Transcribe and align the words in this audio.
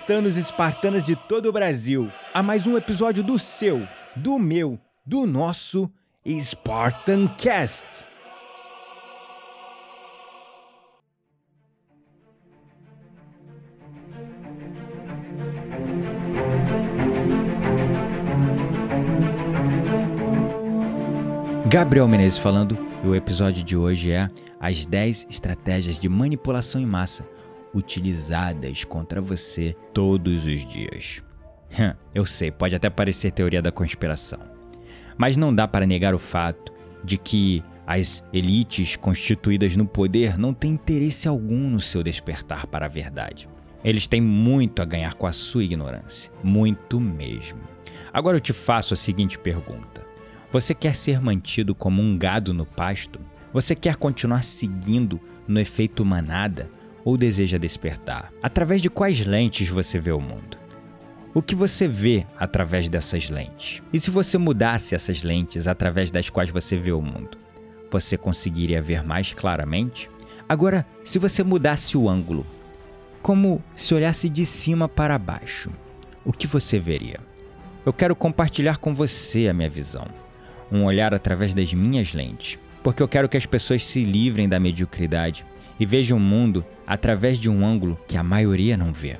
Espartanos 0.00 0.36
e 0.36 0.40
espartanas 0.40 1.04
de 1.04 1.14
todo 1.14 1.46
o 1.46 1.52
Brasil, 1.52 2.10
a 2.32 2.42
mais 2.42 2.66
um 2.66 2.76
episódio 2.76 3.22
do 3.22 3.38
seu, 3.38 3.86
do 4.16 4.38
meu, 4.38 4.78
do 5.04 5.26
nosso 5.26 5.90
Spartan 6.26 7.28
Cast. 7.36 8.04
Gabriel 21.68 22.08
Menezes 22.08 22.38
falando, 22.38 22.76
e 23.04 23.06
o 23.06 23.14
episódio 23.14 23.62
de 23.62 23.76
hoje 23.76 24.10
é 24.10 24.30
as 24.58 24.86
10 24.86 25.26
estratégias 25.28 25.98
de 25.98 26.08
manipulação 26.08 26.80
em 26.80 26.86
massa 26.86 27.24
utilizadas 27.74 28.84
contra 28.84 29.20
você 29.20 29.76
todos 29.92 30.46
os 30.46 30.66
dias. 30.66 31.22
Eu 32.14 32.24
sei, 32.24 32.50
pode 32.50 32.74
até 32.74 32.90
parecer 32.90 33.30
teoria 33.30 33.62
da 33.62 33.70
conspiração, 33.70 34.40
mas 35.16 35.36
não 35.36 35.54
dá 35.54 35.68
para 35.68 35.86
negar 35.86 36.14
o 36.14 36.18
fato 36.18 36.72
de 37.04 37.16
que 37.16 37.62
as 37.86 38.22
elites 38.32 38.96
constituídas 38.96 39.76
no 39.76 39.86
poder 39.86 40.38
não 40.38 40.54
têm 40.54 40.72
interesse 40.72 41.26
algum 41.26 41.70
no 41.70 41.80
seu 41.80 42.02
despertar 42.02 42.66
para 42.66 42.86
a 42.86 42.88
verdade. 42.88 43.48
Eles 43.82 44.06
têm 44.06 44.20
muito 44.20 44.82
a 44.82 44.84
ganhar 44.84 45.14
com 45.14 45.26
a 45.26 45.32
sua 45.32 45.64
ignorância, 45.64 46.30
muito 46.44 47.00
mesmo. 47.00 47.58
Agora 48.12 48.36
eu 48.36 48.40
te 48.40 48.52
faço 48.52 48.94
a 48.94 48.96
seguinte 48.96 49.38
pergunta: 49.38 50.06
Você 50.52 50.74
quer 50.74 50.94
ser 50.94 51.20
mantido 51.20 51.74
como 51.74 52.02
um 52.02 52.16
gado 52.16 52.52
no 52.52 52.66
pasto? 52.66 53.18
Você 53.52 53.74
quer 53.74 53.96
continuar 53.96 54.44
seguindo 54.44 55.20
no 55.48 55.58
efeito 55.58 56.04
manada 56.04 56.70
ou 57.04 57.16
deseja 57.16 57.58
despertar? 57.58 58.32
Através 58.42 58.82
de 58.82 58.90
quais 58.90 59.26
lentes 59.26 59.68
você 59.68 59.98
vê 59.98 60.12
o 60.12 60.20
mundo? 60.20 60.58
O 61.32 61.40
que 61.40 61.54
você 61.54 61.86
vê 61.86 62.26
através 62.38 62.88
dessas 62.88 63.30
lentes? 63.30 63.82
E 63.92 64.00
se 64.00 64.10
você 64.10 64.36
mudasse 64.36 64.94
essas 64.94 65.22
lentes 65.22 65.68
através 65.68 66.10
das 66.10 66.28
quais 66.28 66.50
você 66.50 66.76
vê 66.76 66.90
o 66.90 67.00
mundo? 67.00 67.38
Você 67.90 68.16
conseguiria 68.16 68.82
ver 68.82 69.04
mais 69.04 69.32
claramente? 69.32 70.10
Agora, 70.48 70.84
se 71.04 71.18
você 71.18 71.44
mudasse 71.44 71.96
o 71.96 72.08
ângulo, 72.08 72.44
como 73.22 73.62
se 73.76 73.94
olhasse 73.94 74.28
de 74.28 74.44
cima 74.44 74.88
para 74.88 75.18
baixo, 75.18 75.70
o 76.24 76.32
que 76.32 76.46
você 76.46 76.78
veria? 76.78 77.20
Eu 77.86 77.92
quero 77.92 78.16
compartilhar 78.16 78.78
com 78.78 78.92
você 78.92 79.46
a 79.46 79.54
minha 79.54 79.70
visão, 79.70 80.06
um 80.70 80.84
olhar 80.84 81.14
através 81.14 81.54
das 81.54 81.72
minhas 81.72 82.12
lentes, 82.12 82.58
porque 82.82 83.02
eu 83.02 83.08
quero 83.08 83.28
que 83.28 83.36
as 83.36 83.46
pessoas 83.46 83.84
se 83.84 84.02
livrem 84.02 84.48
da 84.48 84.58
mediocridade 84.58 85.44
e 85.80 85.86
vejam 85.86 86.18
o 86.18 86.20
mundo 86.20 86.62
através 86.86 87.38
de 87.38 87.48
um 87.48 87.66
ângulo 87.66 87.98
que 88.06 88.16
a 88.16 88.22
maioria 88.22 88.76
não 88.76 88.92
vê. 88.92 89.16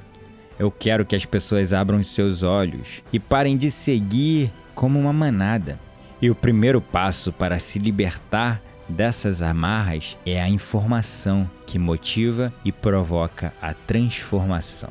Eu 0.59 0.71
quero 0.71 1.07
que 1.07 1.17
as 1.17 1.25
pessoas 1.25 1.73
abram 1.73 2.05
seus 2.05 2.43
olhos 2.43 3.03
e 3.11 3.19
parem 3.19 3.57
de 3.57 3.71
seguir 3.71 4.53
como 4.75 4.99
uma 4.99 5.13
manada. 5.13 5.81
E 6.21 6.31
o 6.31 6.35
primeiro 6.35 6.83
passo 6.83 7.33
para 7.33 7.59
se 7.59 7.79
libertar 7.79 8.61
dessas 8.87 9.41
amarras 9.41 10.19
é 10.27 10.39
a 10.39 10.51
informação 10.51 11.51
que 11.67 11.79
motiva 11.79 12.53
e 12.63 12.71
provoca 12.71 13.55
a 13.63 13.73
transformação. 13.73 14.91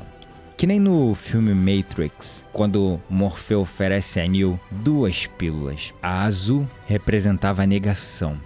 Que 0.56 0.66
nem 0.66 0.80
no 0.80 1.14
filme 1.14 1.54
Matrix, 1.54 2.44
quando 2.52 3.00
Morfeu 3.08 3.60
oferece 3.60 4.20
a 4.20 4.26
Neo 4.26 4.58
duas 4.70 5.26
pílulas. 5.26 5.94
A 6.02 6.24
azul 6.24 6.68
representava 6.86 7.62
a 7.62 7.66
negação 7.66 8.36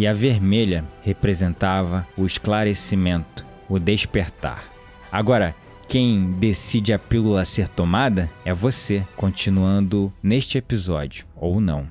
e 0.00 0.06
a 0.06 0.14
vermelha 0.14 0.82
representava 1.02 2.08
o 2.16 2.24
esclarecimento, 2.24 3.44
o 3.68 3.78
despertar. 3.78 4.64
Agora, 5.12 5.54
quem 5.86 6.30
decide 6.38 6.94
a 6.94 6.98
pílula 6.98 7.44
ser 7.44 7.68
tomada 7.68 8.26
é 8.42 8.54
você, 8.54 9.04
continuando 9.14 10.10
neste 10.22 10.56
episódio, 10.56 11.26
ou 11.36 11.60
não. 11.60 11.86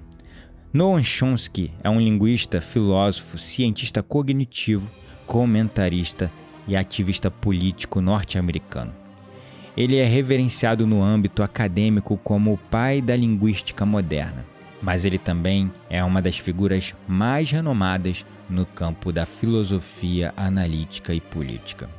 Noam 0.73 1.03
Chomsky 1.03 1.71
é 1.83 1.89
um 1.89 2.01
linguista, 2.01 2.59
filósofo, 2.59 3.37
cientista 3.37 4.01
cognitivo, 4.01 4.89
comentarista 5.27 6.31
e 6.67 6.75
ativista 6.75 7.29
político 7.29 8.01
norte-americano. 8.01 8.91
Ele 9.77 9.97
é 9.97 10.03
reverenciado 10.03 10.87
no 10.87 11.03
âmbito 11.03 11.43
acadêmico 11.43 12.19
como 12.23 12.53
o 12.53 12.57
pai 12.57 13.03
da 13.03 13.15
linguística 13.15 13.85
moderna, 13.85 14.47
mas 14.81 15.05
ele 15.05 15.17
também 15.17 15.71
é 15.89 16.03
uma 16.03 16.21
das 16.21 16.37
figuras 16.37 16.93
mais 17.07 17.51
renomadas 17.51 18.25
no 18.49 18.65
campo 18.65 19.11
da 19.11 19.25
filosofia 19.25 20.33
analítica 20.35 21.13
e 21.13 21.21
política. 21.21 21.89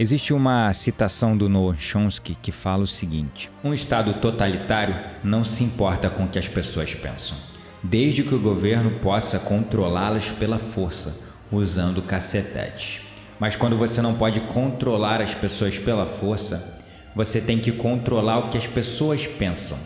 Existe 0.00 0.32
uma 0.32 0.72
citação 0.72 1.36
do 1.36 1.48
Noam 1.48 1.74
Chomsky 1.74 2.36
que 2.40 2.52
fala 2.52 2.84
o 2.84 2.86
seguinte: 2.86 3.50
Um 3.64 3.74
Estado 3.74 4.14
totalitário 4.14 4.94
não 5.24 5.44
se 5.44 5.64
importa 5.64 6.08
com 6.08 6.24
o 6.24 6.28
que 6.28 6.38
as 6.38 6.46
pessoas 6.46 6.94
pensam, 6.94 7.36
desde 7.82 8.22
que 8.22 8.34
o 8.34 8.40
governo 8.40 8.92
possa 9.00 9.40
controlá-las 9.40 10.30
pela 10.30 10.58
força, 10.58 11.18
usando 11.50 12.00
cacetetes. 12.00 13.00
Mas 13.40 13.56
quando 13.56 13.76
você 13.76 14.00
não 14.00 14.14
pode 14.14 14.40
controlar 14.42 15.20
as 15.20 15.34
pessoas 15.34 15.78
pela 15.78 16.06
força, 16.06 16.78
você 17.14 17.40
tem 17.40 17.58
que 17.58 17.72
controlar 17.72 18.38
o 18.38 18.48
que 18.50 18.58
as 18.58 18.66
pessoas 18.66 19.26
pensam. 19.26 19.76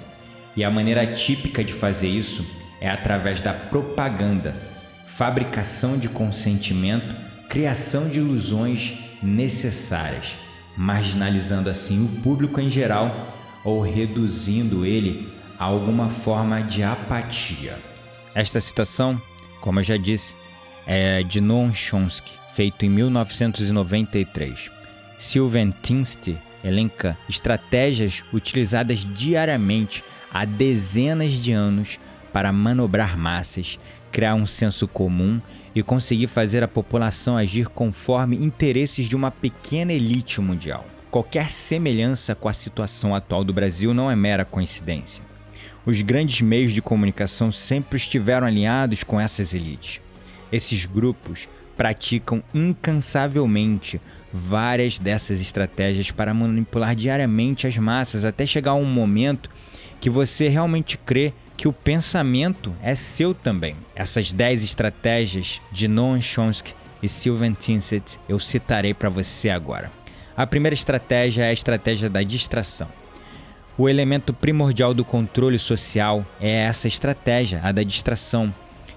E 0.56 0.62
a 0.62 0.70
maneira 0.70 1.06
típica 1.06 1.64
de 1.64 1.72
fazer 1.72 2.08
isso 2.08 2.44
é 2.80 2.88
através 2.88 3.40
da 3.40 3.52
propaganda, 3.52 4.54
fabricação 5.06 5.96
de 5.96 6.08
consentimento, 6.08 7.14
criação 7.48 8.08
de 8.08 8.18
ilusões 8.18 8.94
necessárias, 9.22 10.34
marginalizando 10.76 11.70
assim 11.70 12.04
o 12.04 12.08
público 12.22 12.60
em 12.60 12.68
geral 12.68 13.28
ou 13.64 13.80
reduzindo 13.80 14.84
ele 14.84 15.28
a 15.58 15.64
alguma 15.64 16.08
forma 16.08 16.60
de 16.60 16.82
apatia. 16.82 17.78
Esta 18.34 18.60
citação, 18.60 19.20
como 19.60 19.80
eu 19.80 19.84
já 19.84 19.96
disse, 19.96 20.34
é 20.86 21.22
de 21.22 21.40
Noam 21.40 21.72
Chomsky, 21.72 22.32
feito 22.54 22.84
em 22.84 22.88
1993. 22.88 24.70
Sylvan 25.18 25.72
Tinste 25.82 26.36
elenca 26.64 27.16
estratégias 27.28 28.24
utilizadas 28.32 29.06
diariamente 29.14 30.02
há 30.32 30.44
dezenas 30.44 31.32
de 31.32 31.52
anos 31.52 31.98
para 32.32 32.52
manobrar 32.52 33.18
massas, 33.18 33.78
criar 34.10 34.34
um 34.34 34.46
senso 34.46 34.88
comum 34.88 35.40
e 35.74 35.82
conseguir 35.82 36.26
fazer 36.26 36.62
a 36.62 36.68
população 36.68 37.36
agir 37.36 37.68
conforme 37.68 38.36
interesses 38.36 39.06
de 39.06 39.14
uma 39.14 39.30
pequena 39.30 39.92
elite 39.92 40.40
mundial. 40.40 40.86
Qualquer 41.10 41.50
semelhança 41.50 42.34
com 42.34 42.48
a 42.48 42.52
situação 42.52 43.14
atual 43.14 43.44
do 43.44 43.52
Brasil 43.52 43.92
não 43.92 44.10
é 44.10 44.16
mera 44.16 44.44
coincidência. 44.44 45.22
Os 45.84 46.00
grandes 46.00 46.40
meios 46.40 46.72
de 46.72 46.80
comunicação 46.80 47.52
sempre 47.52 47.96
estiveram 47.96 48.46
alinhados 48.46 49.02
com 49.02 49.20
essas 49.20 49.52
elites. 49.52 50.00
Esses 50.50 50.86
grupos 50.86 51.48
praticam 51.76 52.42
incansavelmente 52.54 54.00
várias 54.32 54.98
dessas 54.98 55.40
estratégias 55.40 56.10
para 56.10 56.32
manipular 56.32 56.94
diariamente 56.94 57.66
as 57.66 57.76
massas 57.76 58.24
até 58.24 58.46
chegar 58.46 58.70
a 58.70 58.76
um 58.76 58.84
momento 58.84 59.50
que 60.02 60.10
você 60.10 60.48
realmente 60.48 60.98
crê 60.98 61.32
que 61.56 61.68
o 61.68 61.72
pensamento 61.72 62.74
é 62.82 62.92
seu 62.92 63.32
também. 63.32 63.76
Essas 63.94 64.32
10 64.32 64.64
estratégias 64.64 65.60
de 65.70 65.86
Noam 65.86 66.20
Chomsky 66.20 66.74
e 67.00 67.08
Sylvan 67.08 67.52
Tinset 67.52 68.18
eu 68.28 68.40
citarei 68.40 68.92
para 68.92 69.08
você 69.08 69.48
agora. 69.48 69.92
A 70.36 70.44
primeira 70.44 70.74
estratégia 70.74 71.44
é 71.44 71.50
a 71.50 71.52
estratégia 71.52 72.10
da 72.10 72.20
distração. 72.24 72.88
O 73.78 73.88
elemento 73.88 74.34
primordial 74.34 74.92
do 74.92 75.04
controle 75.04 75.58
social 75.58 76.26
é 76.40 76.50
essa 76.50 76.88
estratégia, 76.88 77.60
a 77.62 77.70
da 77.70 77.84
distração, 77.84 78.52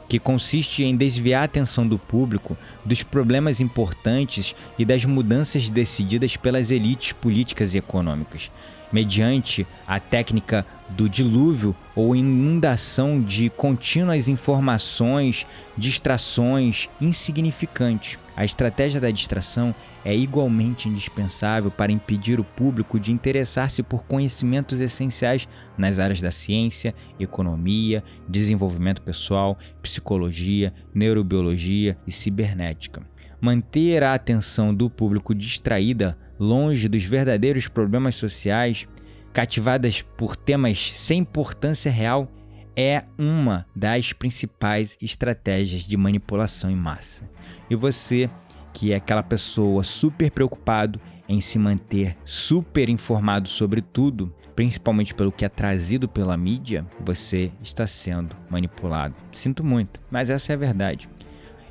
que 0.10 0.18
consiste 0.18 0.84
em 0.84 0.98
desviar 0.98 1.44
a 1.44 1.46
atenção 1.46 1.88
do 1.88 2.00
público 2.00 2.58
dos 2.84 3.04
problemas 3.04 3.62
importantes 3.62 4.56
e 4.78 4.84
das 4.84 5.06
mudanças 5.06 5.69
decididas 5.69 6.36
pelas 6.36 6.72
elites 6.72 7.12
políticas 7.12 7.75
e 7.75 7.78
econômicas. 7.78 8.50
Mediante 8.92 9.66
a 9.88 10.00
técnica 10.00 10.66
do 10.90 11.10
dilúvio 11.10 11.76
ou 11.96 12.16
inundação 12.16 13.20
de 13.22 13.50
contínuas 13.50 14.28
informações, 14.28 15.46
distrações 15.78 16.90
insignificantes. 17.02 18.20
A 18.36 18.44
estratégia 18.44 19.00
da 19.00 19.10
distração 19.10 19.74
é 20.04 20.16
igualmente 20.16 20.88
indispensável 20.88 21.72
para 21.72 21.92
impedir 21.92 22.40
o 22.40 22.44
público 22.44 23.00
de 23.00 23.12
interessar-se 23.12 23.82
por 23.82 24.04
conhecimentos 24.04 24.80
essenciais 24.80 25.48
nas 25.78 25.98
áreas 25.98 26.22
da 26.22 26.32
ciência, 26.32 26.94
economia, 27.20 28.04
desenvolvimento 28.28 29.02
pessoal, 29.02 29.58
psicologia, 29.82 30.74
neurobiologia 30.94 31.98
e 32.06 32.12
cibernética. 32.12 33.02
Manter 33.42 34.04
a 34.04 34.14
atenção 34.14 34.74
do 34.74 34.90
público 34.90 35.34
distraída 35.34 36.18
longe 36.40 36.88
dos 36.88 37.04
verdadeiros 37.04 37.68
problemas 37.68 38.16
sociais, 38.16 38.88
cativadas 39.34 40.02
por 40.02 40.36
temas 40.36 40.92
sem 40.96 41.20
importância 41.20 41.92
real, 41.92 42.32
é 42.76 43.06
uma 43.18 43.66
das 43.76 44.12
principais 44.12 44.98
estratégias 45.02 45.82
de 45.82 45.96
manipulação 45.96 46.70
em 46.70 46.76
massa. 46.76 47.30
E 47.70 47.76
você, 47.76 48.30
que 48.74 48.92
é 48.92 48.96
aquela 48.96 49.24
pessoa 49.24 49.84
super 49.84 50.30
preocupado 50.30 51.00
em 51.28 51.42
se 51.42 51.58
manter 51.58 52.16
super 52.26 52.90
informado 52.90 53.48
sobre 53.48 53.82
tudo, 53.82 54.34
principalmente 54.56 55.14
pelo 55.14 55.32
que 55.32 55.46
é 55.46 55.48
trazido 55.48 56.08
pela 56.08 56.38
mídia, 56.38 56.86
você 57.00 57.52
está 57.62 57.88
sendo 57.88 58.36
manipulado. 58.50 59.16
Sinto 59.32 59.64
muito, 59.64 60.00
mas 60.12 60.30
essa 60.30 60.52
é 60.52 60.56
a 60.56 60.60
verdade. 60.60 61.10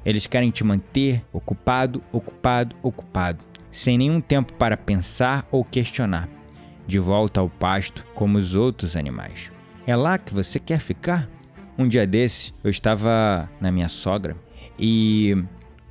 Eles 0.05 0.27
querem 0.27 0.51
te 0.51 0.65
manter 0.65 1.25
ocupado, 1.33 2.03
ocupado, 2.13 2.77
ocupado 2.83 3.45
sem 3.75 3.99
nenhum 3.99 4.21
tempo 4.21 4.53
para 4.53 4.77
pensar 4.77 5.47
ou 5.51 5.65
questionar, 5.65 6.29
de 6.87 7.01
volta 7.01 7.41
ao 7.41 7.51
pasto 7.51 8.07
como 8.15 8.39
os 8.39 8.55
outros 8.55 8.97
animais. 8.97 9.51
É 9.85 9.97
lá 9.97 10.17
que 10.17 10.33
você 10.33 10.61
quer 10.61 10.79
ficar? 10.79 11.29
Um 11.77 11.89
dia 11.89 12.07
desse, 12.07 12.53
eu 12.63 12.71
estava 12.71 13.51
na 13.61 13.73
minha 13.73 13.89
sogra 13.89 14.37
e 14.79 15.37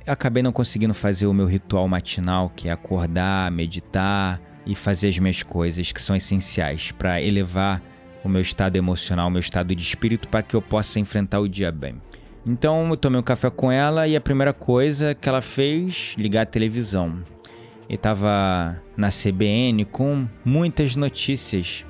acabei 0.06 0.42
não 0.42 0.50
conseguindo 0.50 0.94
fazer 0.94 1.26
o 1.26 1.34
meu 1.34 1.44
ritual 1.44 1.86
matinal, 1.86 2.50
que 2.56 2.70
é 2.70 2.72
acordar, 2.72 3.50
meditar 3.50 4.40
e 4.64 4.74
fazer 4.74 5.08
as 5.08 5.18
minhas 5.18 5.42
coisas 5.42 5.92
que 5.92 6.00
são 6.00 6.16
essenciais 6.16 6.90
para 6.90 7.20
elevar 7.20 7.82
o 8.24 8.30
meu 8.30 8.40
estado 8.40 8.76
emocional, 8.76 9.28
o 9.28 9.30
meu 9.30 9.40
estado 9.40 9.74
de 9.74 9.82
espírito 9.82 10.26
para 10.28 10.42
que 10.42 10.56
eu 10.56 10.62
possa 10.62 10.98
enfrentar 10.98 11.38
o 11.38 11.46
dia 11.46 11.70
bem. 11.70 12.00
Então 12.46 12.88
eu 12.88 12.96
tomei 12.96 13.20
um 13.20 13.22
café 13.22 13.50
com 13.50 13.70
ela 13.70 14.08
e 14.08 14.16
a 14.16 14.20
primeira 14.22 14.54
coisa 14.54 15.14
que 15.14 15.28
ela 15.28 15.42
fez, 15.42 16.14
ligar 16.16 16.44
a 16.44 16.46
televisão 16.46 17.22
e 17.88 17.94
estava 17.94 18.80
na 18.96 19.08
CBN 19.08 19.84
com 19.84 20.26
muitas 20.44 20.96
notícias, 20.96 21.86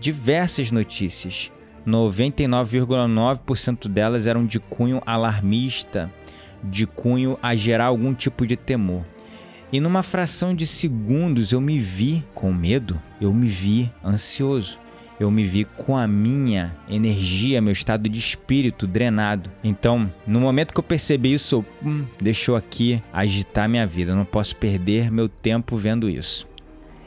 diversas 0.00 0.70
notícias. 0.70 1.52
99,9% 1.86 3.88
delas 3.88 4.26
eram 4.26 4.46
de 4.46 4.58
cunho 4.58 5.02
alarmista, 5.04 6.10
de 6.62 6.86
cunho 6.86 7.38
a 7.42 7.54
gerar 7.54 7.84
algum 7.86 8.14
tipo 8.14 8.46
de 8.46 8.56
temor. 8.56 9.04
E 9.70 9.80
numa 9.80 10.02
fração 10.02 10.54
de 10.54 10.66
segundos 10.66 11.52
eu 11.52 11.60
me 11.60 11.78
vi 11.78 12.24
com 12.34 12.50
medo, 12.52 12.98
eu 13.20 13.34
me 13.34 13.48
vi 13.48 13.92
ansioso 14.02 14.78
eu 15.18 15.30
me 15.30 15.44
vi 15.44 15.64
com 15.64 15.96
a 15.96 16.06
minha 16.06 16.76
energia, 16.88 17.60
meu 17.60 17.72
estado 17.72 18.08
de 18.08 18.18
espírito 18.18 18.86
drenado. 18.86 19.50
Então, 19.62 20.12
no 20.26 20.40
momento 20.40 20.72
que 20.72 20.80
eu 20.80 20.84
percebi 20.84 21.32
isso, 21.32 21.64
hum, 21.84 22.04
deixou 22.20 22.56
aqui 22.56 23.02
agitar 23.12 23.68
minha 23.68 23.86
vida. 23.86 24.12
Eu 24.12 24.16
não 24.16 24.24
posso 24.24 24.56
perder 24.56 25.10
meu 25.10 25.28
tempo 25.28 25.76
vendo 25.76 26.08
isso. 26.10 26.48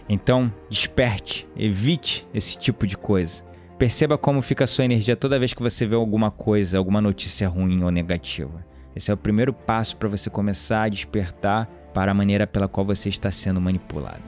Então, 0.10 0.52
desperte, 0.70 1.48
evite 1.56 2.26
esse 2.34 2.58
tipo 2.58 2.88
de 2.88 2.98
coisa. 2.98 3.44
Perceba 3.78 4.18
como 4.18 4.42
fica 4.42 4.64
a 4.64 4.68
sua 4.68 4.86
energia 4.86 5.16
toda 5.16 5.38
vez 5.38 5.54
que 5.54 5.62
você 5.62 5.86
vê 5.86 5.96
alguma 5.96 6.32
coisa, 6.32 6.78
alguma 6.78 7.02
notícia 7.02 7.48
ruim 7.48 7.84
ou 7.84 7.92
negativa. 7.92 8.66
Esse 8.96 9.12
é 9.12 9.14
o 9.14 9.18
primeiro 9.18 9.54
passo 9.54 9.96
para 9.98 10.10
você 10.10 10.30
começar 10.30 10.84
a 10.84 10.90
despertar 10.90 11.68
para 11.94 12.12
a 12.12 12.16
maneira 12.16 12.48
pela 12.48 12.68
qual 12.68 12.86
você 12.86 13.10
está 13.10 13.30
sendo 13.30 13.62
manipulado. 13.62 14.24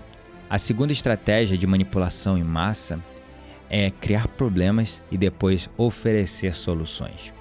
A 0.49 0.59
segunda 0.59 0.91
estratégia 0.91 1.57
de 1.57 1.65
manipulação 1.65 2.37
em 2.37 2.43
massa 2.43 2.99
é 3.69 3.91
criar 3.91 4.27
problemas 4.27 5.03
e 5.11 5.17
depois 5.17 5.69
oferecer 5.77 6.55
soluções. 6.55 7.31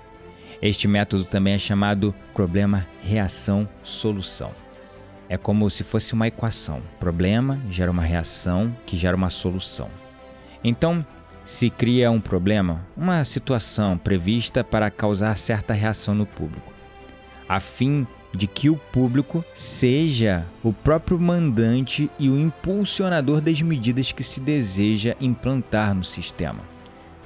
Este 0.61 0.89
método 0.89 1.25
também 1.25 1.55
é 1.55 1.59
chamado 1.59 2.13
problema-reação-solução. 2.35 4.51
É 5.29 5.37
como 5.37 5.71
se 5.71 5.85
fosse 5.85 6.15
uma 6.15 6.27
equação. 6.27 6.83
Problema 6.99 7.61
gera 7.71 7.89
uma 7.91 8.03
reação 8.03 8.75
que 8.85 8.97
gera 8.97 9.17
uma 9.17 9.31
solução. 9.31 9.89
Então, 10.65 11.07
se 11.45 11.71
cria 11.71 12.11
um 12.11 12.21
problema, 12.21 12.85
uma 12.97 13.23
situação 13.25 13.97
prevista 13.97 14.65
para 14.65 14.91
causar 14.91 15.39
certa 15.39 15.73
reação 15.73 16.13
no 16.15 16.27
público, 16.27 16.73
a 17.49 17.61
fim 17.61 18.05
de 18.33 18.47
que 18.47 18.69
o 18.69 18.77
público 18.77 19.45
seja 19.55 20.47
o 20.63 20.73
próprio 20.73 21.19
mandante 21.19 22.11
e 22.19 22.29
o 22.29 22.39
impulsionador 22.39 23.41
das 23.41 23.61
medidas 23.63 24.13
que 24.13 24.23
se 24.23 24.41
deseja 24.41 25.17
implantar 25.21 25.95
no 25.95 26.05
sistema. 26.05 26.61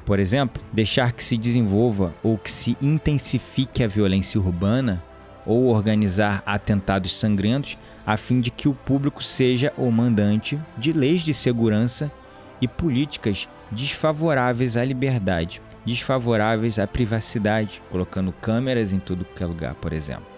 Por 0.04 0.18
exemplo, 0.18 0.62
deixar 0.72 1.12
que 1.12 1.22
se 1.22 1.36
desenvolva 1.36 2.12
ou 2.22 2.36
que 2.36 2.50
se 2.50 2.76
intensifique 2.80 3.82
a 3.82 3.88
violência 3.88 4.40
urbana 4.40 5.02
ou 5.46 5.66
organizar 5.66 6.42
atentados 6.46 7.18
sangrentos 7.18 7.76
a 8.06 8.16
fim 8.16 8.40
de 8.40 8.50
que 8.50 8.68
o 8.68 8.74
público 8.74 9.22
seja 9.22 9.72
o 9.76 9.90
mandante 9.90 10.58
de 10.76 10.92
leis 10.92 11.22
de 11.22 11.32
segurança 11.32 12.10
e 12.60 12.66
políticas 12.66 13.48
desfavoráveis 13.70 14.76
à 14.76 14.84
liberdade, 14.84 15.62
desfavoráveis 15.84 16.78
à 16.78 16.86
privacidade, 16.86 17.82
colocando 17.90 18.32
câmeras 18.32 18.92
em 18.92 18.98
tudo 18.98 19.24
que 19.24 19.42
é 19.42 19.46
lugar, 19.46 19.74
por 19.74 19.92
exemplo. 19.92 20.31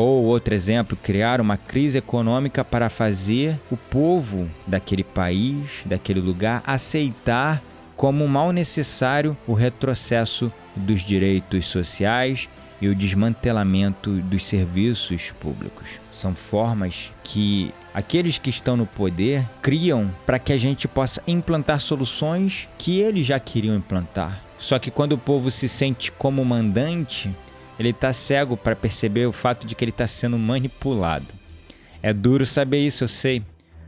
Ou 0.00 0.26
outro 0.26 0.54
exemplo, 0.54 0.96
criar 0.96 1.40
uma 1.40 1.56
crise 1.56 1.98
econômica 1.98 2.64
para 2.64 2.88
fazer 2.88 3.58
o 3.68 3.76
povo 3.76 4.48
daquele 4.64 5.02
país, 5.02 5.82
daquele 5.84 6.20
lugar, 6.20 6.62
aceitar 6.64 7.60
como 7.96 8.28
mal 8.28 8.52
necessário 8.52 9.36
o 9.44 9.54
retrocesso 9.54 10.52
dos 10.76 11.00
direitos 11.00 11.66
sociais 11.66 12.48
e 12.80 12.86
o 12.86 12.94
desmantelamento 12.94 14.12
dos 14.22 14.44
serviços 14.44 15.32
públicos. 15.40 15.88
São 16.12 16.32
formas 16.32 17.12
que 17.24 17.74
aqueles 17.92 18.38
que 18.38 18.50
estão 18.50 18.76
no 18.76 18.86
poder 18.86 19.44
criam 19.60 20.08
para 20.24 20.38
que 20.38 20.52
a 20.52 20.56
gente 20.56 20.86
possa 20.86 21.20
implantar 21.26 21.80
soluções 21.80 22.68
que 22.78 23.00
eles 23.00 23.26
já 23.26 23.40
queriam 23.40 23.74
implantar. 23.74 24.44
Só 24.60 24.78
que 24.78 24.92
quando 24.92 25.14
o 25.14 25.18
povo 25.18 25.50
se 25.50 25.68
sente 25.68 26.12
como 26.12 26.44
mandante, 26.44 27.34
ele 27.78 27.92
tá 27.92 28.12
cego 28.12 28.56
para 28.56 28.74
perceber 28.74 29.26
o 29.26 29.32
fato 29.32 29.66
de 29.66 29.74
que 29.74 29.84
ele 29.84 29.90
está 29.90 30.06
sendo 30.06 30.38
manipulado. 30.38 31.26
É 32.02 32.12
duro 32.12 32.44
saber 32.44 32.84
isso, 32.84 33.04
eu 33.04 33.08
sei, 33.08 33.42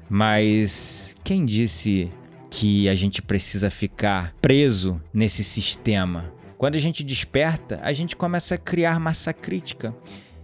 mas 0.08 1.14
quem 1.24 1.44
disse 1.44 2.10
que 2.50 2.88
a 2.88 2.94
gente 2.94 3.22
precisa 3.22 3.70
ficar 3.70 4.34
preso 4.40 5.00
nesse 5.12 5.44
sistema? 5.44 6.32
Quando 6.58 6.74
a 6.74 6.80
gente 6.80 7.02
desperta, 7.02 7.80
a 7.82 7.92
gente 7.92 8.14
começa 8.14 8.54
a 8.54 8.58
criar 8.58 9.00
massa 9.00 9.32
crítica. 9.32 9.94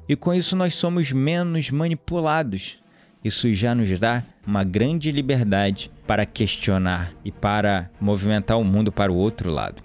E 0.08 0.16
com 0.16 0.32
isso 0.32 0.56
nós 0.56 0.74
somos 0.74 1.12
menos 1.12 1.70
manipulados. 1.70 2.78
Isso 3.22 3.52
já 3.52 3.74
nos 3.74 3.98
dá 3.98 4.22
uma 4.46 4.62
grande 4.62 5.10
liberdade 5.10 5.90
para 6.06 6.24
questionar 6.24 7.12
e 7.24 7.32
para 7.32 7.90
movimentar 8.00 8.58
o 8.58 8.64
mundo 8.64 8.92
para 8.92 9.12
o 9.12 9.16
outro 9.16 9.50
lado. 9.50 9.82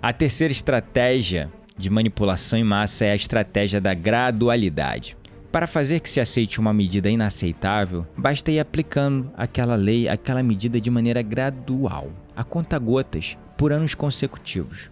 A 0.00 0.12
terceira 0.12 0.52
estratégia 0.52 1.50
de 1.76 1.90
manipulação 1.90 2.58
em 2.58 2.64
massa 2.64 3.04
é 3.04 3.12
a 3.12 3.16
estratégia 3.16 3.80
da 3.80 3.94
gradualidade. 3.94 5.16
Para 5.50 5.66
fazer 5.66 6.00
que 6.00 6.10
se 6.10 6.20
aceite 6.20 6.58
uma 6.58 6.72
medida 6.72 7.08
inaceitável, 7.08 8.06
basta 8.16 8.50
ir 8.50 8.58
aplicando 8.58 9.30
aquela 9.36 9.76
lei, 9.76 10.08
aquela 10.08 10.42
medida 10.42 10.80
de 10.80 10.90
maneira 10.90 11.22
gradual, 11.22 12.10
a 12.34 12.42
conta-gotas, 12.42 13.36
por 13.56 13.72
anos 13.72 13.94
consecutivos. 13.94 14.90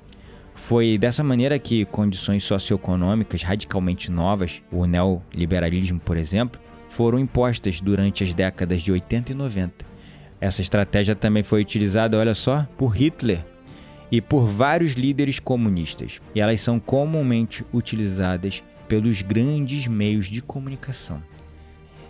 Foi 0.55 0.97
dessa 0.99 1.25
maneira 1.25 1.59
que 1.59 1.85
condições 1.87 2.45
socioeconômicas 2.45 3.43
radicalmente 3.43 4.11
novas, 4.11 4.63
o 4.71 4.87
neoliberalismo, 4.87 5.99
por 5.99 6.17
exemplo, 6.17 6.61
foram 6.89 7.19
impostas 7.19 7.81
durante 7.81 8.23
as 8.23 8.33
décadas 8.33 8.83
de 8.83 8.93
80 8.93 9.33
e 9.33 9.35
90. 9.35 9.85
Essa 10.41 10.61
estratégia 10.61 11.17
também 11.17 11.43
foi 11.43 11.61
utilizada, 11.61 12.19
olha 12.19 12.35
só, 12.35 12.67
por 12.77 12.89
Hitler 12.89 13.45
e 14.13 14.21
por 14.21 14.47
vários 14.47 14.93
líderes 14.93 15.41
comunistas, 15.41 16.21
e 16.35 16.41
elas 16.41 16.61
são 16.61 16.79
comumente 16.79 17.65
utilizadas 17.73 18.63
pelos 18.87 19.23
grandes 19.23 19.87
meios 19.87 20.27
de 20.27 20.43
comunicação. 20.43 21.23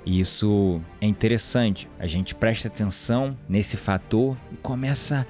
E 0.04 0.18
isso 0.18 0.80
é 1.00 1.06
interessante, 1.06 1.88
a 2.00 2.08
gente 2.08 2.34
presta 2.34 2.66
atenção 2.66 3.38
nesse 3.48 3.76
fator 3.76 4.36
e 4.52 4.56
começa 4.56 5.24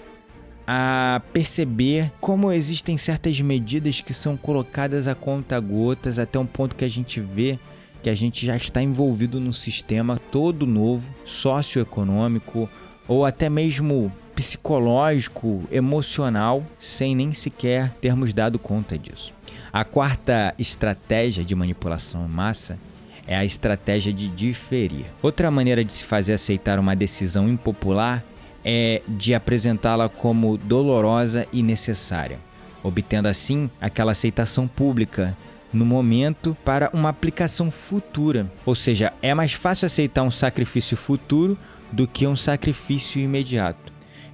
a 0.67 1.21
perceber 1.31 2.11
como 2.19 2.51
existem 2.51 2.97
certas 2.97 3.39
medidas 3.39 4.01
que 4.01 4.15
são 4.15 4.35
colocadas 4.35 5.07
a 5.07 5.15
conta 5.15 5.61
gotas 5.61 6.19
até 6.19 6.39
um 6.39 6.47
ponto 6.47 6.75
que 6.75 6.87
a 6.87 6.89
gente 6.89 7.21
vê 7.21 7.59
que 8.03 8.11
a 8.11 8.15
gente 8.15 8.45
já 8.45 8.57
está 8.57 8.83
envolvido 8.83 9.39
num 9.39 9.53
sistema 9.53 10.21
todo 10.31 10.67
novo, 10.67 11.15
socioeconômico, 11.25 12.69
ou 13.07 13.25
até 13.25 13.49
mesmo 13.49 14.13
psicológico, 14.35 15.63
emocional, 15.71 16.65
sem 16.81 17.15
nem 17.15 17.33
sequer 17.33 17.91
termos 18.01 18.33
dado 18.33 18.59
conta 18.59 18.99
disso. 18.99 19.33
A 19.73 19.85
quarta 19.85 20.55
estratégia 20.59 21.45
de 21.45 21.55
manipulação 21.55 22.25
em 22.25 22.29
massa 22.29 22.79
é 23.27 23.37
a 23.37 23.45
estratégia 23.45 24.13
de 24.13 24.29
diferir. 24.29 25.07
Outra 25.23 25.51
maneira 25.51 25.85
de 25.85 25.93
se 25.93 26.05
fazer 26.05 26.35
aceitar 26.35 26.79
uma 26.79 26.97
decisão 26.97 27.49
impopular 27.49 28.25
é 28.65 29.03
de 29.09 29.35
apresentá-la 29.35 30.09
como 30.09 30.57
dolorosa 30.57 31.47
e 31.53 31.63
necessária, 31.63 32.39
obtendo 32.83 33.29
assim 33.29 33.71
aquela 33.81 34.13
aceitação 34.13 34.69
pública 34.69 35.37
no 35.73 35.85
momento 35.87 36.57
para 36.65 36.91
uma 36.93 37.09
aplicação 37.09 37.71
futura. 37.71 38.47
Ou 38.65 38.75
seja, 38.75 39.13
é 39.23 39.35
mais 39.35 39.53
fácil 39.53 39.87
aceitar 39.87 40.23
um 40.23 40.31
sacrifício 40.31 40.97
futuro 40.97 41.57
do 41.93 42.07
que 42.07 42.27
um 42.27 42.35
sacrifício 42.35 43.21
imediato. 43.21 43.93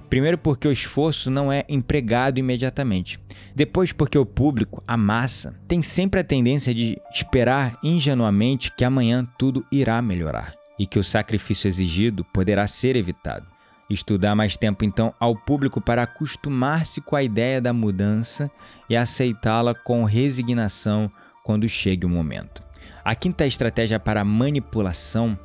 Primeiro, 0.09 0.39
porque 0.39 0.67
o 0.67 0.71
esforço 0.71 1.29
não 1.29 1.51
é 1.51 1.63
empregado 1.69 2.39
imediatamente. 2.39 3.19
Depois, 3.55 3.93
porque 3.93 4.17
o 4.17 4.25
público, 4.25 4.83
a 4.87 4.97
massa, 4.97 5.53
tem 5.67 5.83
sempre 5.83 6.19
a 6.19 6.23
tendência 6.23 6.73
de 6.73 6.99
esperar 7.13 7.77
ingenuamente 7.83 8.71
que 8.75 8.83
amanhã 8.83 9.27
tudo 9.37 9.63
irá 9.71 10.01
melhorar 10.01 10.55
e 10.79 10.87
que 10.87 10.97
o 10.97 11.03
sacrifício 11.03 11.67
exigido 11.67 12.25
poderá 12.25 12.65
ser 12.65 12.95
evitado. 12.95 13.45
Estudar 13.87 14.35
mais 14.35 14.55
tempo, 14.55 14.85
então, 14.85 15.13
ao 15.19 15.35
público 15.35 15.81
para 15.81 16.03
acostumar-se 16.03 17.01
com 17.01 17.15
a 17.15 17.23
ideia 17.23 17.61
da 17.61 17.73
mudança 17.73 18.49
e 18.89 18.95
aceitá-la 18.95 19.75
com 19.75 20.03
resignação 20.03 21.11
quando 21.43 21.67
chegue 21.67 22.05
o 22.05 22.09
momento. 22.09 22.63
A 23.03 23.15
quinta 23.15 23.45
estratégia 23.45 23.99
para 23.99 24.23
manipulação 24.23 25.37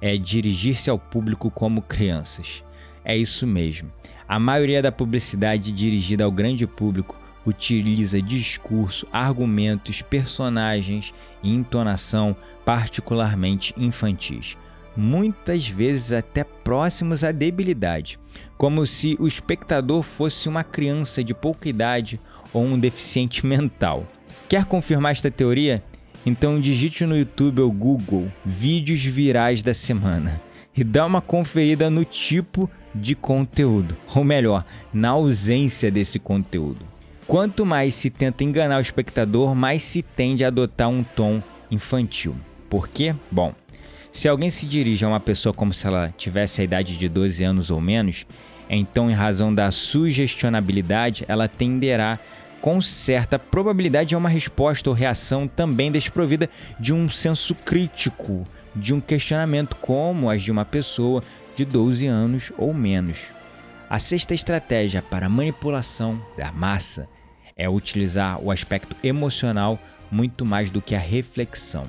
é 0.00 0.16
dirigir-se 0.16 0.90
ao 0.90 0.98
público 0.98 1.50
como 1.50 1.82
crianças. 1.82 2.62
É 3.04 3.16
isso 3.16 3.46
mesmo. 3.46 3.90
A 4.28 4.38
maioria 4.38 4.82
da 4.82 4.92
publicidade 4.92 5.72
dirigida 5.72 6.24
ao 6.24 6.30
grande 6.30 6.66
público 6.66 7.16
utiliza 7.46 8.20
discurso, 8.20 9.06
argumentos, 9.12 10.02
personagens 10.02 11.14
e 11.42 11.52
entonação 11.52 12.36
particularmente 12.64 13.74
infantis, 13.78 14.56
muitas 14.94 15.66
vezes 15.66 16.12
até 16.12 16.44
próximos 16.44 17.24
à 17.24 17.32
debilidade, 17.32 18.18
como 18.58 18.86
se 18.86 19.16
o 19.18 19.26
espectador 19.26 20.02
fosse 20.02 20.48
uma 20.48 20.62
criança 20.62 21.24
de 21.24 21.32
pouca 21.32 21.68
idade 21.68 22.20
ou 22.52 22.62
um 22.64 22.78
deficiente 22.78 23.44
mental. 23.46 24.06
Quer 24.48 24.66
confirmar 24.66 25.12
esta 25.12 25.30
teoria? 25.30 25.82
Então 26.24 26.60
digite 26.60 27.06
no 27.06 27.16
YouTube 27.16 27.60
ou 27.60 27.72
Google 27.72 28.30
vídeos 28.44 29.04
virais 29.04 29.62
da 29.62 29.72
semana 29.72 30.40
e 30.76 30.84
dá 30.84 31.06
uma 31.06 31.20
conferida 31.20 31.90
no 31.90 32.04
tipo 32.04 32.70
de 32.94 33.14
conteúdo, 33.14 33.96
ou 34.14 34.24
melhor, 34.24 34.64
na 34.92 35.10
ausência 35.10 35.90
desse 35.90 36.18
conteúdo. 36.18 36.84
Quanto 37.26 37.66
mais 37.66 37.94
se 37.94 38.10
tenta 38.10 38.44
enganar 38.44 38.78
o 38.78 38.82
espectador, 38.82 39.54
mais 39.54 39.82
se 39.82 40.02
tende 40.02 40.44
a 40.44 40.48
adotar 40.48 40.88
um 40.88 41.02
tom 41.02 41.42
infantil. 41.70 42.34
Por 42.70 42.88
quê? 42.88 43.14
Bom, 43.30 43.54
se 44.12 44.28
alguém 44.28 44.50
se 44.50 44.66
dirige 44.66 45.04
a 45.04 45.08
uma 45.08 45.20
pessoa 45.20 45.52
como 45.52 45.74
se 45.74 45.86
ela 45.86 46.12
tivesse 46.16 46.60
a 46.60 46.64
idade 46.64 46.96
de 46.96 47.08
12 47.08 47.44
anos 47.44 47.70
ou 47.70 47.80
menos, 47.80 48.26
então, 48.70 49.10
em 49.10 49.14
razão 49.14 49.54
da 49.54 49.70
sugestionabilidade, 49.70 51.24
ela 51.26 51.48
tenderá 51.48 52.18
com 52.60 52.80
certa 52.80 53.38
probabilidade 53.38 54.14
a 54.14 54.18
uma 54.18 54.28
resposta 54.28 54.90
ou 54.90 54.96
reação 54.96 55.46
também 55.46 55.90
desprovida 55.90 56.48
de 56.78 56.92
um 56.92 57.08
senso 57.08 57.54
crítico, 57.54 58.46
de 58.74 58.92
um 58.92 59.00
questionamento, 59.00 59.76
como 59.76 60.30
as 60.30 60.42
de 60.42 60.50
uma 60.50 60.64
pessoa 60.64 61.22
de 61.56 61.64
12 61.64 62.06
anos 62.06 62.52
ou 62.56 62.72
menos. 62.72 63.18
A 63.88 63.98
sexta 63.98 64.34
estratégia 64.34 65.00
para 65.00 65.28
manipulação 65.28 66.20
da 66.36 66.52
massa 66.52 67.08
é 67.56 67.68
utilizar 67.68 68.40
o 68.40 68.50
aspecto 68.50 68.94
emocional 69.02 69.78
muito 70.10 70.44
mais 70.44 70.70
do 70.70 70.80
que 70.80 70.94
a 70.94 70.98
reflexão. 70.98 71.84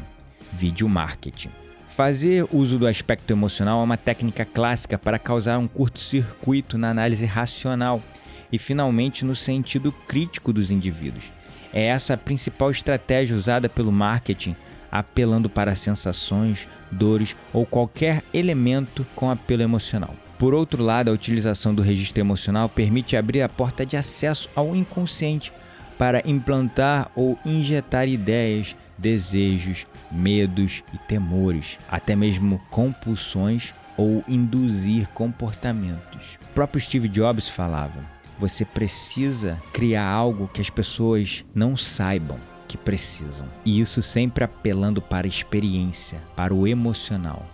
Vídeo 0.53 0.88
marketing. 0.89 1.51
Fazer 1.89 2.47
uso 2.51 2.79
do 2.79 2.88
aspecto 2.88 3.29
emocional 3.31 3.81
é 3.81 3.83
uma 3.83 3.97
técnica 3.97 4.45
clássica 4.45 4.97
para 4.97 5.19
causar 5.19 5.57
um 5.57 5.67
curto-circuito 5.67 6.77
na 6.77 6.89
análise 6.89 7.25
racional 7.25 8.01
e, 8.51 8.57
finalmente, 8.57 9.25
no 9.25 9.35
sentido 9.35 9.91
crítico 9.91 10.51
dos 10.51 10.71
indivíduos. 10.71 11.31
É 11.71 11.85
essa 11.85 12.15
a 12.15 12.17
principal 12.17 12.71
estratégia 12.71 13.35
usada 13.37 13.69
pelo 13.69 13.91
marketing, 13.91 14.55
apelando 14.91 15.49
para 15.49 15.75
sensações, 15.75 16.67
dores 16.91 17.35
ou 17.53 17.65
qualquer 17.65 18.23
elemento 18.33 19.05
com 19.15 19.29
apelo 19.29 19.61
emocional. 19.61 20.15
Por 20.37 20.53
outro 20.53 20.83
lado, 20.83 21.09
a 21.09 21.13
utilização 21.13 21.75
do 21.75 21.81
registro 21.81 22.21
emocional 22.21 22.69
permite 22.69 23.15
abrir 23.15 23.41
a 23.41 23.49
porta 23.49 23.85
de 23.85 23.97
acesso 23.97 24.49
ao 24.55 24.75
inconsciente 24.75 25.51
para 25.97 26.23
implantar 26.25 27.11
ou 27.13 27.37
injetar 27.45 28.07
ideias, 28.07 28.73
desejos, 28.97 29.85
medos 30.09 30.81
e 30.93 30.97
temores, 30.97 31.77
até 31.89 32.15
mesmo 32.15 32.59
compulsões 32.69 33.73
ou 33.97 34.23
induzir 34.29 35.09
comportamentos. 35.09 36.37
O 36.41 36.53
próprio 36.55 36.81
Steve 36.81 37.09
Jobs 37.09 37.49
falava: 37.49 37.99
você 38.39 38.63
precisa 38.63 39.62
criar 39.74 40.08
algo 40.08 40.48
que 40.48 40.62
as 40.62 40.69
pessoas 40.69 41.43
não 41.53 41.75
saibam 41.75 42.39
que 42.67 42.77
precisam. 42.77 43.48
E 43.65 43.79
isso 43.79 44.01
sempre 44.01 44.43
apelando 44.43 45.01
para 45.01 45.27
a 45.27 45.27
experiência, 45.27 46.24
para 46.36 46.53
o 46.53 46.67
emocional, 46.67 47.46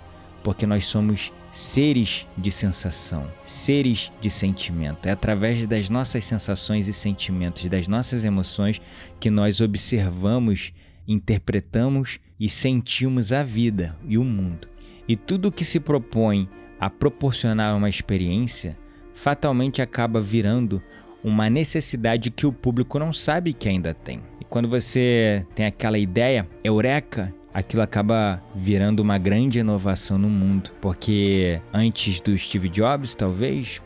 porque 0.44 0.66
nós 0.66 0.86
somos 0.86 1.32
seres 1.52 2.28
de 2.38 2.52
sensação, 2.52 3.32
seres 3.46 4.12
de 4.20 4.30
sentimento. 4.30 5.08
É 5.08 5.12
através 5.12 5.66
das 5.66 5.90
nossas 5.90 6.26
sensações 6.26 6.88
e 6.88 6.94
sentimentos, 6.94 7.66
das 7.66 7.88
nossas 7.88 8.26
emoções, 8.26 8.82
que 9.20 9.30
nós 9.30 9.62
observamos, 9.62 10.74
interpretamos 11.08 12.20
e 12.38 12.50
sentimos 12.50 13.32
a 13.32 13.42
vida 13.42 13.98
e 14.06 14.18
o 14.18 14.24
mundo. 14.24 14.68
E 15.08 15.16
tudo 15.16 15.52
que 15.52 15.64
se 15.64 15.80
propõe 15.80 16.50
a 16.78 16.90
proporcionar 16.90 17.76
uma 17.78 17.90
experiência 17.90 18.78
fatalmente 19.16 19.82
acaba 19.82 20.22
virando 20.22 20.80
uma 21.24 21.50
necessidade 21.50 22.30
que 22.30 22.46
o 22.46 22.54
público 22.54 23.00
não 23.00 23.12
sabe 23.12 23.54
que 23.54 23.68
ainda 23.68 23.96
tem. 23.96 24.22
E 24.40 24.46
quando 24.46 24.70
você 24.70 25.44
tem 25.56 25.66
aquela 25.66 25.98
ideia, 25.98 26.48
eureka, 26.64 27.34
aquilo 27.52 27.82
acaba 27.82 28.44
virando 28.54 29.00
uma 29.00 29.18
grande 29.18 29.58
inovação 29.60 30.20
no 30.20 30.30
mundo, 30.30 30.70
porque 30.80 31.60
antes 31.74 32.20
do 32.20 32.38
Steve 32.38 32.70
Jobs, 32.70 33.16
talvez 33.16 33.82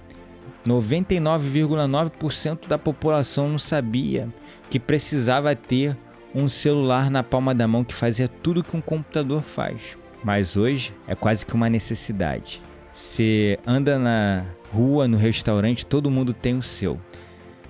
99,9% 0.67 2.67
da 2.67 2.77
população 2.77 3.47
não 3.47 3.57
sabia 3.57 4.27
que 4.69 4.79
precisava 4.79 5.55
ter 5.55 5.95
um 6.35 6.47
celular 6.47 7.09
na 7.09 7.23
palma 7.23 7.55
da 7.55 7.67
mão 7.67 7.83
que 7.83 7.93
fazia 7.93 8.27
tudo 8.27 8.63
que 8.63 8.75
um 8.75 8.81
computador 8.81 9.41
faz. 9.41 9.97
Mas 10.23 10.57
hoje 10.57 10.93
é 11.07 11.15
quase 11.15 11.45
que 11.45 11.55
uma 11.55 11.69
necessidade. 11.69 12.61
Você 12.91 13.57
anda 13.65 13.97
na 13.97 14.45
rua, 14.71 15.07
no 15.07 15.17
restaurante, 15.17 15.85
todo 15.85 16.11
mundo 16.11 16.33
tem 16.33 16.55
o 16.55 16.61
seu. 16.61 16.99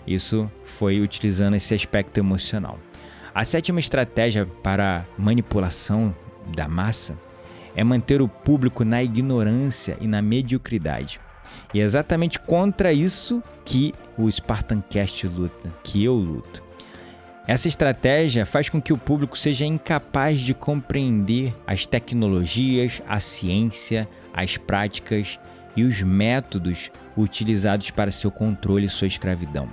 Isso 0.06 0.50
foi 0.64 1.00
utilizando 1.02 1.56
esse 1.56 1.74
aspecto 1.74 2.18
emocional. 2.18 2.80
A 3.34 3.44
sétima 3.44 3.80
estratégia 3.80 4.46
para 4.46 5.06
manipulação 5.18 6.16
da 6.56 6.68
massa 6.68 7.18
é 7.76 7.84
manter 7.84 8.22
o 8.22 8.28
público 8.28 8.84
na 8.84 9.04
ignorância 9.04 9.98
e 10.02 10.08
na 10.08 10.22
mediocridade. 10.22 11.20
E 11.74 11.80
é 11.80 11.84
exatamente 11.84 12.40
contra 12.40 12.92
isso 12.92 13.42
que 13.64 13.94
o 14.18 14.30
Spartancast 14.30 15.28
luta, 15.28 15.74
que 15.84 16.04
eu 16.04 16.16
luto. 16.16 16.64
Essa 17.48 17.68
estratégia 17.68 18.46
faz 18.46 18.70
com 18.70 18.82
que 18.82 18.94
o 18.94 18.98
público 18.98 19.38
seja 19.38 19.66
incapaz 19.66 20.40
de 20.40 20.54
compreender 20.54 21.56
as 21.66 21.86
tecnologias, 21.86 23.02
a 23.08 23.20
ciência, 23.20 24.08
as 24.34 24.58
práticas 24.58 25.40
e 25.76 25.84
os 25.84 26.02
métodos 26.02 26.92
utilizados 27.16 27.90
para 27.92 28.12
seu 28.12 28.32
controle 28.32 28.86
e 28.86 28.90
sua 28.90 29.08
escravidão. 29.08 29.68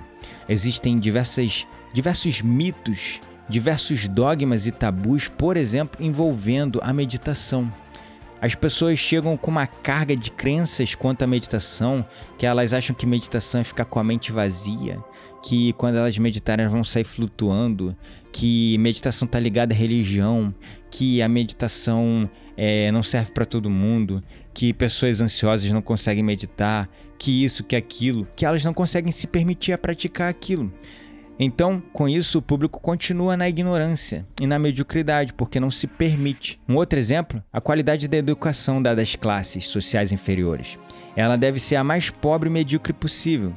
Existem 0.47 0.99
diversas, 0.99 1.65
diversos 1.93 2.41
mitos, 2.41 3.19
diversos 3.49 4.07
dogmas 4.07 4.67
e 4.67 4.71
tabus, 4.71 5.27
por 5.27 5.57
exemplo, 5.57 6.03
envolvendo 6.03 6.79
a 6.83 6.93
meditação. 6.93 7.71
As 8.39 8.53
pessoas 8.53 8.99
chegam 8.99 9.35
com 9.35 9.49
uma 9.49 9.65
carga 9.65 10.15
de 10.15 10.29
crenças 10.29 10.93
quanto 10.93 11.23
à 11.23 11.27
meditação, 11.27 12.05
que 12.37 12.45
elas 12.45 12.71
acham 12.71 12.95
que 12.95 13.05
meditação 13.05 13.61
é 13.61 13.63
ficar 13.63 13.85
com 13.85 13.99
a 13.99 14.03
mente 14.03 14.31
vazia, 14.31 14.99
que 15.41 15.73
quando 15.73 15.97
elas 15.97 16.17
meditarem 16.19 16.63
elas 16.63 16.73
vão 16.73 16.83
sair 16.83 17.03
flutuando, 17.03 17.95
que 18.31 18.77
meditação 18.77 19.25
está 19.25 19.39
ligada 19.39 19.73
à 19.73 19.77
religião, 19.77 20.53
que 20.91 21.19
a 21.19 21.27
meditação 21.27 22.29
é, 22.57 22.91
não 22.91 23.03
serve 23.03 23.31
para 23.31 23.45
todo 23.45 23.69
mundo, 23.69 24.21
que 24.53 24.73
pessoas 24.73 25.21
ansiosas 25.21 25.71
não 25.71 25.81
conseguem 25.81 26.23
meditar, 26.23 26.89
que 27.17 27.43
isso, 27.43 27.63
que 27.63 27.75
aquilo, 27.75 28.27
que 28.35 28.45
elas 28.45 28.65
não 28.65 28.73
conseguem 28.73 29.11
se 29.11 29.27
permitir 29.27 29.71
a 29.71 29.77
praticar 29.77 30.29
aquilo. 30.29 30.73
Então, 31.39 31.81
com 31.93 32.09
isso, 32.09 32.39
o 32.39 32.41
público 32.41 32.79
continua 32.81 33.37
na 33.37 33.47
ignorância 33.47 34.25
e 34.41 34.47
na 34.47 34.57
mediocridade, 34.57 35.33
porque 35.33 35.59
não 35.59 35.69
se 35.69 35.85
permite. 35.85 36.59
Um 36.67 36.75
outro 36.75 36.97
exemplo, 36.97 37.43
a 37.53 37.61
qualidade 37.61 38.07
da 38.07 38.17
educação 38.17 38.81
dada 38.81 39.03
às 39.03 39.15
classes 39.15 39.67
sociais 39.67 40.11
inferiores. 40.11 40.79
Ela 41.15 41.37
deve 41.37 41.59
ser 41.59 41.75
a 41.75 41.83
mais 41.83 42.09
pobre 42.09 42.49
e 42.49 42.51
medíocre 42.51 42.91
possível, 42.91 43.53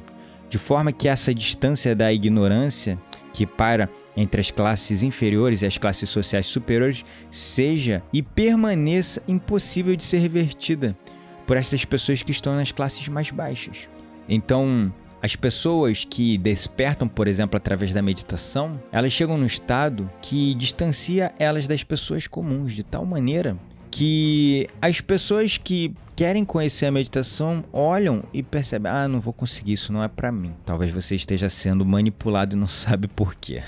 de 0.47 0.59
forma 0.59 0.91
que 0.91 1.07
essa 1.07 1.33
distância 1.33 1.95
da 1.95 2.13
ignorância 2.13 2.99
que 3.33 3.47
para 3.47 3.89
entre 4.15 4.41
as 4.41 4.51
classes 4.51 5.03
inferiores 5.03 5.61
e 5.61 5.65
as 5.65 5.77
classes 5.77 6.09
sociais 6.09 6.45
superiores 6.45 7.05
seja 7.29 8.03
e 8.11 8.21
permaneça 8.21 9.21
impossível 9.27 9.95
de 9.95 10.03
ser 10.03 10.19
revertida 10.19 10.97
por 11.45 11.57
essas 11.57 11.83
pessoas 11.85 12.23
que 12.23 12.31
estão 12.31 12.55
nas 12.55 12.71
classes 12.71 13.07
mais 13.07 13.31
baixas. 13.31 13.89
Então, 14.27 14.93
as 15.21 15.35
pessoas 15.35 16.03
que 16.03 16.37
despertam, 16.37 17.07
por 17.07 17.27
exemplo, 17.27 17.57
através 17.57 17.93
da 17.93 18.01
meditação, 18.01 18.81
elas 18.91 19.11
chegam 19.11 19.37
no 19.37 19.45
estado 19.45 20.09
que 20.21 20.55
distancia 20.55 21.33
elas 21.37 21.67
das 21.67 21.83
pessoas 21.83 22.27
comuns, 22.27 22.73
de 22.73 22.83
tal 22.83 23.05
maneira 23.05 23.55
que 23.91 24.67
as 24.81 25.01
pessoas 25.01 25.57
que 25.57 25.93
querem 26.15 26.45
conhecer 26.45 26.85
a 26.85 26.91
meditação 26.91 27.63
olham 27.73 28.23
e 28.33 28.41
percebem: 28.41 28.91
ah, 28.91 29.07
não 29.07 29.19
vou 29.19 29.33
conseguir, 29.33 29.73
isso 29.73 29.91
não 29.91 30.01
é 30.01 30.07
para 30.07 30.31
mim. 30.31 30.53
Talvez 30.65 30.91
você 30.91 31.15
esteja 31.15 31.49
sendo 31.49 31.85
manipulado 31.85 32.55
e 32.55 32.59
não 32.59 32.67
sabe 32.69 33.07
por 33.07 33.35
quê. 33.35 33.61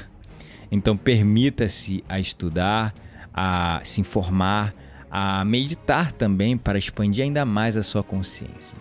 Então, 0.75 0.97
permita-se 0.97 2.03
a 2.09 2.19
estudar, 2.19 2.95
a 3.31 3.79
se 3.83 4.01
informar, 4.01 4.73
a 5.09 5.45
meditar 5.45 6.11
também 6.11 6.57
para 6.57 6.79
expandir 6.79 7.23
ainda 7.23 7.45
mais 7.45 7.77
a 7.77 7.83
sua 7.83 8.01
consciência. 8.01 8.75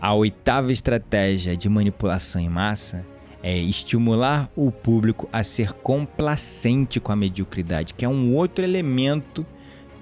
A 0.00 0.12
oitava 0.14 0.72
estratégia 0.72 1.56
de 1.56 1.68
manipulação 1.68 2.42
em 2.42 2.48
massa 2.48 3.06
é 3.40 3.56
estimular 3.56 4.50
o 4.56 4.72
público 4.72 5.28
a 5.32 5.44
ser 5.44 5.72
complacente 5.74 6.98
com 6.98 7.12
a 7.12 7.16
mediocridade, 7.16 7.94
que 7.94 8.04
é 8.04 8.08
um 8.08 8.34
outro 8.34 8.64
elemento 8.64 9.46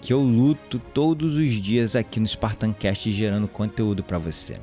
que 0.00 0.15
eu 0.15 0.23
luto 0.23 0.79
todos 0.79 1.37
os 1.37 1.50
dias 1.50 1.95
aqui 1.95 2.19
no 2.19 2.27
Spartancast 2.27 3.11
gerando 3.11 3.47
conteúdo 3.47 4.03
para 4.03 4.17
você. 4.17 4.55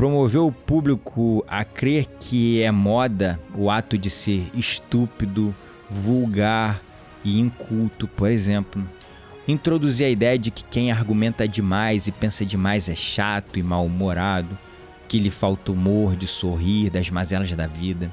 Promover 0.00 0.40
o 0.40 0.50
público 0.50 1.44
a 1.46 1.62
crer 1.62 2.06
que 2.18 2.62
é 2.62 2.70
moda 2.70 3.38
o 3.54 3.70
ato 3.70 3.98
de 3.98 4.08
ser 4.08 4.50
estúpido, 4.54 5.54
vulgar 5.90 6.80
e 7.22 7.38
inculto, 7.38 8.08
por 8.08 8.30
exemplo, 8.30 8.82
introduzir 9.46 10.06
a 10.06 10.08
ideia 10.08 10.38
de 10.38 10.50
que 10.50 10.64
quem 10.64 10.90
argumenta 10.90 11.46
demais 11.46 12.06
e 12.06 12.12
pensa 12.12 12.46
demais 12.46 12.88
é 12.88 12.94
chato 12.94 13.58
e 13.58 13.62
mal-humorado, 13.62 14.56
que 15.06 15.18
lhe 15.18 15.30
falta 15.30 15.70
humor 15.70 16.16
de 16.16 16.26
sorrir 16.26 16.88
das 16.88 17.10
mazelas 17.10 17.54
da 17.54 17.66
vida. 17.66 18.10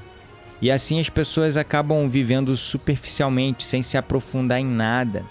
E 0.60 0.70
assim 0.70 1.00
as 1.00 1.08
pessoas 1.08 1.56
acabam 1.56 2.06
vivendo 2.06 2.54
superficialmente, 2.54 3.64
sem 3.64 3.80
se 3.80 3.96
aprofundar 3.96 4.60
em 4.60 4.66
nada 4.66 5.24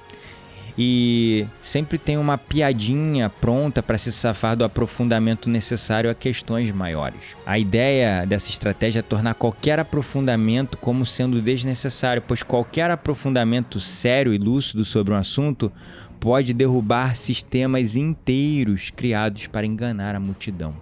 e 0.77 1.47
sempre 1.63 1.97
tem 1.97 2.17
uma 2.17 2.37
piadinha 2.37 3.29
pronta 3.29 3.81
para 3.81 3.97
se 3.97 4.11
safar 4.11 4.55
do 4.55 4.63
aprofundamento 4.63 5.49
necessário 5.49 6.09
a 6.09 6.13
questões 6.13 6.71
maiores. 6.71 7.35
A 7.45 7.57
ideia 7.57 8.25
dessa 8.25 8.51
estratégia 8.51 8.99
é 8.99 9.01
tornar 9.01 9.33
qualquer 9.33 9.79
aprofundamento 9.79 10.77
como 10.77 11.05
sendo 11.05 11.41
desnecessário, 11.41 12.21
pois 12.25 12.43
qualquer 12.43 12.91
aprofundamento 12.91 13.79
sério 13.79 14.33
e 14.33 14.37
lúcido 14.37 14.85
sobre 14.85 15.13
um 15.13 15.17
assunto 15.17 15.71
pode 16.19 16.53
derrubar 16.53 17.15
sistemas 17.15 17.95
inteiros 17.95 18.91
criados 18.91 19.47
para 19.47 19.65
enganar 19.65 20.15
a 20.15 20.19
multidão. 20.19 20.75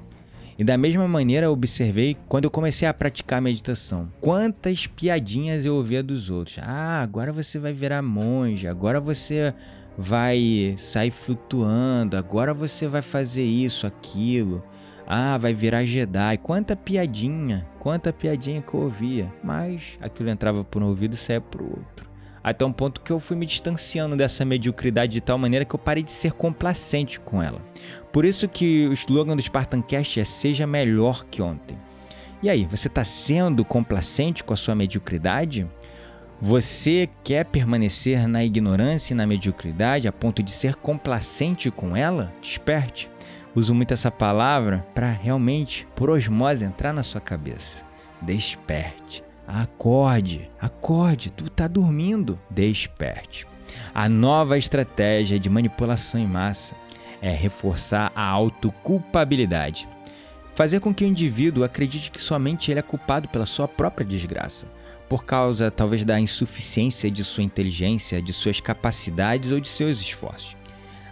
E 0.57 0.63
da 0.63 0.77
mesma 0.77 1.05
maneira 1.05 1.51
observei 1.51 2.15
quando 2.29 2.45
eu 2.45 2.51
comecei 2.51 2.87
a 2.87 2.93
praticar 2.93 3.41
meditação. 3.41 4.07
Quantas 4.21 4.87
piadinhas 4.87 5.65
eu 5.65 5.75
ouvia 5.75 6.01
dos 6.01 6.29
outros. 6.29 6.57
Ah, 6.61 7.01
agora 7.01 7.33
você 7.33 7.59
vai 7.59 7.73
virar 7.73 8.01
monge, 8.01 8.65
agora 8.65 9.01
você 9.01 9.53
vai 9.97 10.75
sair 10.77 11.11
flutuando, 11.11 12.17
agora 12.17 12.53
você 12.53 12.87
vai 12.87 13.01
fazer 13.01 13.43
isso, 13.43 13.87
aquilo. 13.87 14.63
Ah, 15.07 15.37
vai 15.37 15.53
virar 15.53 15.85
Jedi. 15.85 16.37
Quanta 16.37 16.75
piadinha, 16.75 17.67
quanta 17.79 18.11
piadinha 18.11 18.61
que 18.61 18.73
eu 18.73 18.81
ouvia. 18.81 19.31
Mas 19.43 19.97
aquilo 20.01 20.29
entrava 20.29 20.63
por 20.63 20.81
um 20.81 20.87
ouvido 20.87 21.13
e 21.13 21.17
saía 21.17 21.39
por 21.39 21.61
outro. 21.61 22.09
Até 22.43 22.63
um 22.63 22.71
ponto 22.71 23.01
que 23.01 23.11
eu 23.11 23.19
fui 23.19 23.35
me 23.35 23.45
distanciando 23.45 24.15
dessa 24.15 24.45
mediocridade 24.45 25.13
de 25.13 25.21
tal 25.21 25.37
maneira 25.37 25.65
que 25.65 25.73
eu 25.73 25.79
parei 25.79 26.03
de 26.03 26.11
ser 26.11 26.31
complacente 26.33 27.19
com 27.19 27.41
ela. 27.41 27.59
Por 28.11 28.23
isso 28.23 28.47
que 28.47 28.87
o 28.87 28.93
slogan 28.93 29.35
do 29.35 29.41
Spartancast 29.41 30.19
é 30.19 30.23
Seja 30.23 30.67
melhor 30.67 31.25
que 31.25 31.41
ontem. 31.41 31.77
E 32.43 32.49
aí, 32.49 32.65
você 32.65 32.87
está 32.87 33.03
sendo 33.03 33.65
complacente 33.65 34.43
com 34.43 34.53
a 34.53 34.57
sua 34.57 34.75
mediocridade? 34.75 35.67
Você 36.39 37.09
quer 37.23 37.45
permanecer 37.45 38.27
na 38.27 38.43
ignorância 38.43 39.13
e 39.13 39.15
na 39.15 39.25
mediocridade 39.25 40.05
a 40.05 40.11
ponto 40.11 40.43
de 40.43 40.51
ser 40.51 40.75
complacente 40.75 41.71
com 41.71 41.95
ela? 41.95 42.33
Desperte. 42.41 43.09
Uso 43.55 43.73
muito 43.73 43.93
essa 43.93 44.11
palavra 44.11 44.85
para 44.93 45.09
realmente, 45.09 45.87
por 45.95 46.09
osmose, 46.09 46.65
entrar 46.65 46.91
na 46.91 47.03
sua 47.03 47.21
cabeça. 47.21 47.85
Desperte. 48.21 49.23
Acorde, 49.47 50.51
acorde, 50.59 51.31
tu 51.31 51.45
está 51.45 51.69
dormindo. 51.69 52.37
Desperte. 52.49 53.47
A 53.93 54.09
nova 54.09 54.57
estratégia 54.57 55.39
de 55.39 55.49
manipulação 55.49 56.19
em 56.19 56.27
massa 56.27 56.75
é 57.21 57.31
reforçar 57.31 58.11
a 58.13 58.27
autoculpabilidade. 58.27 59.87
Fazer 60.53 60.81
com 60.81 60.93
que 60.93 61.05
o 61.05 61.07
indivíduo 61.07 61.63
acredite 61.63 62.11
que 62.11 62.21
somente 62.21 62.71
ele 62.71 62.79
é 62.79 62.83
culpado 62.83 63.29
pela 63.29 63.45
sua 63.45 63.69
própria 63.69 64.05
desgraça 64.05 64.67
por 65.07 65.25
causa 65.25 65.71
talvez 65.71 66.03
da 66.03 66.19
insuficiência 66.19 67.09
de 67.09 67.23
sua 67.23 67.43
inteligência, 67.43 68.21
de 68.21 68.33
suas 68.33 68.59
capacidades 68.59 69.51
ou 69.51 69.59
de 69.59 69.67
seus 69.67 69.99
esforços. 69.99 70.55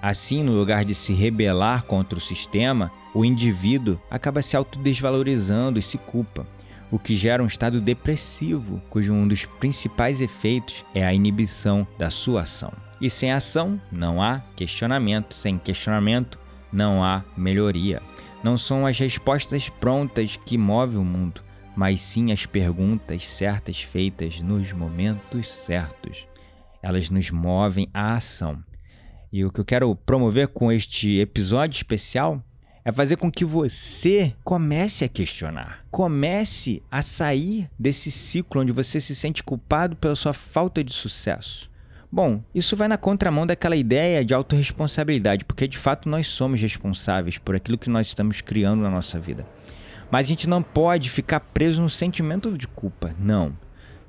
Assim, 0.02 0.44
no 0.44 0.52
lugar 0.52 0.84
de 0.84 0.94
se 0.94 1.14
rebelar 1.14 1.84
contra 1.84 2.18
o 2.18 2.22
sistema, 2.22 2.92
o 3.14 3.24
indivíduo 3.24 4.00
acaba 4.10 4.42
se 4.42 4.58
autodesvalorizando 4.58 5.80
e 5.80 5.82
se 5.82 5.98
culpa, 5.98 6.46
o 6.92 7.00
que 7.00 7.16
gera 7.16 7.42
um 7.42 7.48
estado 7.48 7.82
depressivo, 7.82 8.82
cujo 8.90 9.14
um 9.14 9.28
dos 9.28 9.46
principais 9.46 10.22
efeitos 10.22 10.86
é 10.94 11.04
a 11.04 11.14
inibição 11.14 11.88
da 11.98 12.10
sua 12.10 12.42
ação. 12.42 12.72
E 13.02 13.10
sem 13.10 13.32
ação 13.32 13.82
não 13.92 14.22
há 14.22 14.42
questionamento, 14.56 15.34
sem 15.34 15.58
questionamento 15.58 16.38
não 16.72 17.04
há 17.04 17.24
melhoria. 17.36 18.02
Não 18.44 18.58
são 18.58 18.86
as 18.86 19.00
respostas 19.00 19.70
prontas 19.70 20.38
que 20.38 20.58
movem 20.58 21.00
o 21.00 21.04
mundo, 21.04 21.42
mas 21.76 22.02
sim 22.02 22.32
as 22.32 22.46
perguntas 22.46 23.28
certas 23.28 23.82
feitas 23.82 24.42
nos 24.42 24.72
momentos 24.72 25.50
certos. 25.50 26.28
Elas 26.82 27.10
nos 27.10 27.30
movem 27.32 27.90
à 27.94 28.16
ação. 28.16 28.64
E 29.32 29.44
o 29.44 29.52
que 29.52 29.60
eu 29.60 29.66
quero 29.66 29.96
promover 29.96 30.50
com 30.50 30.72
este 30.72 31.20
episódio 31.20 31.76
especial 31.76 32.44
é 32.86 32.92
fazer 32.92 33.16
com 33.16 33.32
que 33.32 33.46
você 33.46 34.36
comece 34.44 35.06
a 35.06 35.08
questionar, 35.08 35.86
comece 35.90 36.84
a 36.92 37.02
sair 37.02 37.70
desse 37.80 38.12
ciclo 38.12 38.62
onde 38.62 38.74
você 38.74 39.00
se 39.00 39.16
sente 39.16 39.42
culpado 39.42 39.96
pela 39.96 40.16
sua 40.16 40.34
falta 40.34 40.84
de 40.84 40.92
sucesso. 40.92 41.72
Bom, 42.12 42.44
isso 42.54 42.76
vai 42.76 42.88
na 42.88 42.98
contramão 42.98 43.48
daquela 43.48 43.76
ideia 43.76 44.24
de 44.24 44.36
autorresponsabilidade, 44.36 45.46
porque 45.46 45.68
de 45.68 45.78
fato 45.80 46.08
nós 46.08 46.28
somos 46.28 46.62
responsáveis 46.62 47.40
por 47.40 47.56
aquilo 47.56 47.78
que 47.78 47.90
nós 47.90 48.06
estamos 48.06 48.40
criando 48.40 48.84
na 48.84 48.90
nossa 48.92 49.20
vida. 49.20 49.48
Mas 50.14 50.28
a 50.28 50.30
gente 50.30 50.48
não 50.48 50.62
pode 50.62 51.10
ficar 51.10 51.40
preso 51.40 51.82
no 51.82 51.90
sentimento 51.90 52.56
de 52.56 52.68
culpa. 52.68 53.16
Não. 53.18 53.52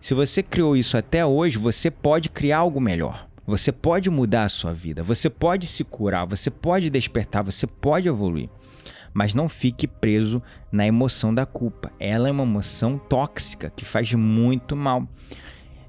Se 0.02 0.12
você 0.12 0.42
criou 0.42 0.76
isso 0.76 0.98
até 0.98 1.24
hoje, 1.24 1.56
você 1.56 1.90
pode 1.90 2.28
criar 2.28 2.58
algo 2.58 2.78
melhor. 2.78 3.26
Você 3.46 3.72
pode 3.72 4.10
mudar 4.10 4.42
a 4.42 4.50
sua 4.50 4.74
vida, 4.74 5.02
você 5.02 5.30
pode 5.30 5.66
se 5.66 5.82
curar, 5.82 6.26
você 6.26 6.50
pode 6.50 6.90
despertar, 6.90 7.42
você 7.42 7.66
pode 7.66 8.06
evoluir. 8.06 8.50
Mas 9.14 9.32
não 9.32 9.48
fique 9.48 9.86
preso 9.86 10.42
na 10.70 10.86
emoção 10.86 11.34
da 11.34 11.46
culpa. 11.46 11.90
Ela 11.98 12.28
é 12.28 12.32
uma 12.32 12.42
emoção 12.42 12.98
tóxica 12.98 13.72
que 13.74 13.86
faz 13.86 14.12
muito 14.12 14.76
mal. 14.76 15.08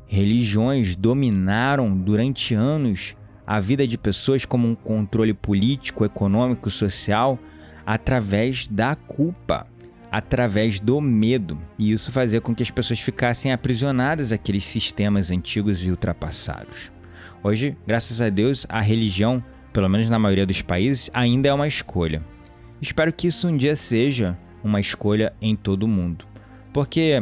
Religiões 0.08 0.96
dominaram 0.96 1.94
durante 1.94 2.56
anos 2.56 3.18
a 3.46 3.60
vida 3.60 3.86
de 3.86 3.98
pessoas 3.98 4.46
como 4.46 4.66
um 4.66 4.76
controle 4.76 5.34
político, 5.34 6.06
econômico, 6.06 6.72
social 6.72 7.38
através 7.86 8.66
da 8.66 8.96
culpa 8.96 9.68
através 10.16 10.80
do 10.80 11.02
medo. 11.02 11.60
E 11.78 11.92
isso 11.92 12.10
fazia 12.10 12.40
com 12.40 12.56
que 12.56 12.64
as 12.64 12.72
pessoas 12.72 13.02
ficassem 13.02 13.52
aprisionadas 13.52 14.32
àqueles 14.32 14.64
sistemas 14.64 15.30
antigos 15.30 15.86
e 15.86 15.92
ultrapassados. 15.92 16.90
Hoje, 17.44 17.76
graças 17.86 18.22
a 18.22 18.30
Deus, 18.30 18.66
a 18.70 18.80
religião, 18.80 19.44
pelo 19.74 19.90
menos 19.90 20.10
na 20.10 20.18
maioria 20.18 20.46
dos 20.46 20.62
países, 20.62 21.12
ainda 21.14 21.50
é 21.50 21.54
uma 21.54 21.68
escolha. 21.68 22.24
Espero 22.82 23.12
que 23.12 23.28
isso 23.28 23.50
um 23.50 23.58
dia 23.58 23.76
seja 23.76 24.38
uma 24.64 24.80
escolha 24.80 25.34
em 25.42 25.54
todo 25.54 25.84
o 25.84 25.88
mundo. 25.88 26.24
Porque 26.72 27.22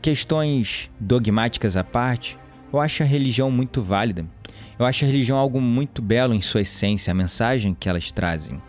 questões 0.00 0.90
dogmáticas 0.98 1.76
à 1.76 1.84
parte, 1.84 2.38
eu 2.72 2.80
acho 2.80 3.02
a 3.02 3.06
religião 3.06 3.50
muito 3.50 3.82
válida. 3.82 4.24
Eu 4.78 4.86
acho 4.86 5.04
a 5.04 5.08
religião 5.08 5.36
algo 5.36 5.60
muito 5.60 6.00
belo 6.00 6.32
em 6.32 6.40
sua 6.40 6.62
essência, 6.62 7.10
a 7.10 7.14
mensagem 7.14 7.76
que 7.78 7.86
elas 7.86 8.10
trazem 8.10 8.62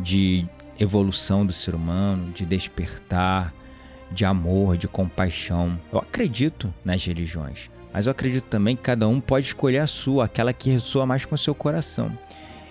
de 0.00 0.48
evolução 0.78 1.44
do 1.44 1.52
ser 1.52 1.74
humano, 1.74 2.32
de 2.32 2.44
despertar, 2.44 3.54
de 4.10 4.24
amor, 4.24 4.76
de 4.76 4.88
compaixão. 4.88 5.78
Eu 5.92 5.98
acredito 5.98 6.72
nas 6.84 7.04
religiões, 7.04 7.70
mas 7.92 8.06
eu 8.06 8.12
acredito 8.12 8.44
também 8.44 8.76
que 8.76 8.82
cada 8.82 9.06
um 9.08 9.20
pode 9.20 9.46
escolher 9.46 9.78
a 9.78 9.86
sua, 9.86 10.24
aquela 10.24 10.52
que 10.52 10.70
ressoa 10.70 11.06
mais 11.06 11.24
com 11.24 11.34
o 11.34 11.38
seu 11.38 11.54
coração. 11.54 12.16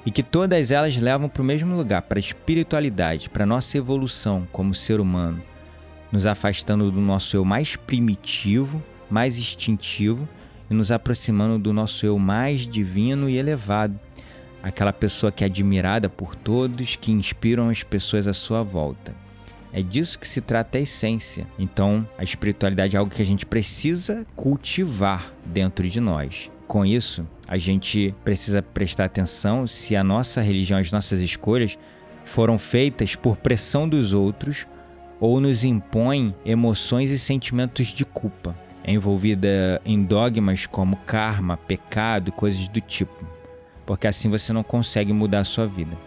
E 0.05 0.11
que 0.11 0.21
todas 0.21 0.69
elas 0.69 0.97
levam 0.97 1.29
para 1.29 1.41
o 1.41 1.45
mesmo 1.45 1.77
lugar, 1.77 2.01
para 2.01 2.17
a 2.17 2.19
espiritualidade, 2.19 3.29
para 3.29 3.43
a 3.43 3.47
nossa 3.47 3.77
evolução 3.77 4.45
como 4.51 4.75
ser 4.75 4.99
humano, 4.99 5.41
nos 6.11 6.25
afastando 6.25 6.91
do 6.91 6.99
nosso 6.99 7.37
eu 7.37 7.45
mais 7.45 7.77
primitivo, 7.77 8.83
mais 9.09 9.39
instintivo 9.39 10.27
e 10.69 10.73
nos 10.73 10.91
aproximando 10.91 11.57
do 11.57 11.71
nosso 11.71 12.05
eu 12.05 12.19
mais 12.19 12.67
divino 12.67 13.29
e 13.29 13.37
elevado, 13.37 13.97
aquela 14.63 14.93
pessoa 14.93 15.31
que 15.31 15.43
é 15.43 15.47
admirada 15.47 16.07
por 16.07 16.35
todos, 16.35 16.95
que 16.95 17.11
inspiram 17.11 17.69
as 17.69 17.83
pessoas 17.83 18.27
à 18.27 18.33
sua 18.33 18.63
volta. 18.63 19.13
É 19.73 19.81
disso 19.81 20.17
que 20.17 20.27
se 20.27 20.39
trata 20.39 20.77
a 20.77 20.81
essência. 20.81 21.45
Então, 21.59 22.07
a 22.17 22.23
espiritualidade 22.23 22.95
é 22.95 22.99
algo 22.99 23.11
que 23.11 23.21
a 23.21 23.25
gente 23.25 23.45
precisa 23.45 24.25
cultivar 24.35 25.33
dentro 25.45 25.89
de 25.89 25.99
nós. 25.99 26.49
Com 26.67 26.85
isso, 26.85 27.27
a 27.47 27.57
gente 27.57 28.15
precisa 28.23 28.61
prestar 28.61 29.05
atenção 29.05 29.67
se 29.67 29.95
a 29.95 30.03
nossa 30.03 30.41
religião, 30.41 30.79
as 30.79 30.91
nossas 30.91 31.19
escolhas 31.19 31.77
foram 32.23 32.57
feitas 32.57 33.15
por 33.15 33.35
pressão 33.35 33.89
dos 33.89 34.13
outros 34.13 34.65
ou 35.19 35.41
nos 35.41 35.63
impõem 35.63 36.33
emoções 36.45 37.11
e 37.11 37.19
sentimentos 37.19 37.87
de 37.87 38.05
culpa. 38.05 38.55
É 38.83 38.91
envolvida 38.91 39.81
em 39.85 40.03
dogmas 40.03 40.65
como 40.65 40.97
karma, 40.97 41.57
pecado 41.57 42.29
e 42.29 42.31
coisas 42.31 42.67
do 42.67 42.79
tipo. 42.79 43.25
Porque 43.85 44.07
assim 44.07 44.29
você 44.29 44.53
não 44.53 44.63
consegue 44.63 45.11
mudar 45.11 45.39
a 45.39 45.45
sua 45.45 45.65
vida. 45.65 45.97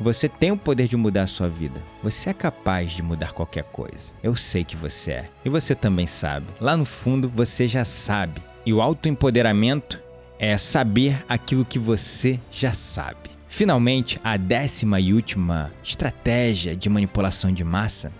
Você 0.00 0.28
tem 0.28 0.50
o 0.50 0.56
poder 0.56 0.88
de 0.88 0.96
mudar 0.96 1.22
a 1.22 1.26
sua 1.26 1.48
vida. 1.48 1.80
Você 2.02 2.30
é 2.30 2.34
capaz 2.34 2.92
de 2.92 3.02
mudar 3.02 3.32
qualquer 3.32 3.64
coisa. 3.64 4.14
Eu 4.22 4.34
sei 4.34 4.64
que 4.64 4.76
você 4.76 5.12
é. 5.12 5.30
E 5.44 5.48
você 5.48 5.74
também 5.74 6.06
sabe. 6.06 6.46
Lá 6.60 6.76
no 6.76 6.84
fundo, 6.84 7.28
você 7.28 7.68
já 7.68 7.84
sabe. 7.84 8.42
E 8.64 8.72
o 8.72 8.80
autoempoderamento 8.80 10.02
é 10.38 10.56
saber 10.58 11.24
aquilo 11.28 11.64
que 11.64 11.78
você 11.78 12.40
já 12.50 12.72
sabe. 12.72 13.30
Finalmente, 13.48 14.20
a 14.22 14.36
décima 14.36 15.00
e 15.00 15.14
última 15.14 15.72
estratégia 15.82 16.76
de 16.76 16.90
manipulação 16.90 17.52
de 17.52 17.64
massa 17.64 18.12